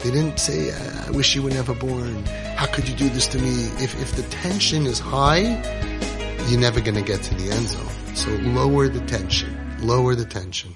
They 0.00 0.10
didn't 0.10 0.38
say, 0.38 0.70
"I 0.70 1.10
wish 1.10 1.34
you 1.34 1.42
were 1.42 1.50
never 1.50 1.74
born." 1.74 2.26
How 2.56 2.66
could 2.66 2.86
you 2.88 2.94
do 2.94 3.08
this 3.08 3.26
to 3.28 3.38
me? 3.38 3.54
If 3.82 3.98
if 4.00 4.14
the 4.16 4.22
tension 4.24 4.86
is 4.86 4.98
high, 4.98 5.62
you're 6.48 6.60
never 6.60 6.80
going 6.80 6.96
to 6.96 7.02
get 7.02 7.22
to 7.22 7.34
the 7.34 7.50
end 7.50 7.68
zone. 7.68 8.14
So 8.14 8.30
lower 8.30 8.88
the 8.88 9.00
tension. 9.06 9.50
Lower 9.80 10.14
the 10.14 10.26
tension. 10.26 10.74